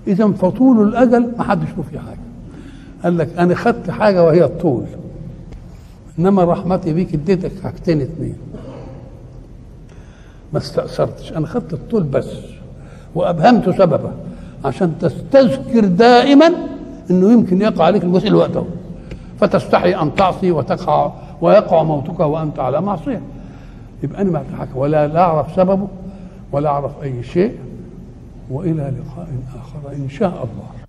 إذا 0.07 0.27
فطول 0.27 0.87
الأجل 0.87 1.31
ما 1.37 1.43
حدش 1.43 1.67
له 1.77 1.83
فيها 1.91 2.01
حاجة. 2.01 2.19
قال 3.03 3.17
لك 3.17 3.29
أنا 3.39 3.55
خدت 3.55 3.89
حاجة 3.89 4.23
وهي 4.23 4.43
الطول. 4.45 4.85
إنما 6.19 6.43
رحمتي 6.43 6.93
بيك 6.93 7.13
اديتك 7.13 7.51
حاجتين 7.63 8.01
اتنين 8.01 8.37
ما 10.53 10.59
استأثرتش. 10.59 11.33
أنا 11.33 11.47
خدت 11.47 11.73
الطول 11.73 12.03
بس 12.03 12.29
وأبهمت 13.15 13.69
سببه 13.69 14.11
عشان 14.65 14.93
تستذكر 14.99 15.85
دائما 15.85 16.51
إنه 17.09 17.31
يمكن 17.31 17.61
يقع 17.61 17.85
عليك 17.85 18.03
المسئل 18.03 18.35
وقته. 18.35 18.65
فتستحي 19.39 19.95
أن 19.95 20.15
تعصي 20.15 20.51
وتقع 20.51 21.11
ويقع 21.41 21.83
موتك 21.83 22.19
وأنت 22.19 22.59
على 22.59 22.81
معصية. 22.81 23.21
يبقى 24.03 24.21
أنا 24.21 24.31
ما 24.31 24.67
ولا 24.75 25.07
لا 25.07 25.19
أعرف 25.19 25.55
سببه 25.55 25.87
ولا 26.51 26.69
أعرف 26.69 27.03
أي 27.03 27.23
شيء. 27.23 27.55
وإلى 28.51 28.73
لقاء 28.73 29.27
آخر 29.55 29.95
إن 29.95 30.09
شاء 30.09 30.29
الله. 30.29 30.84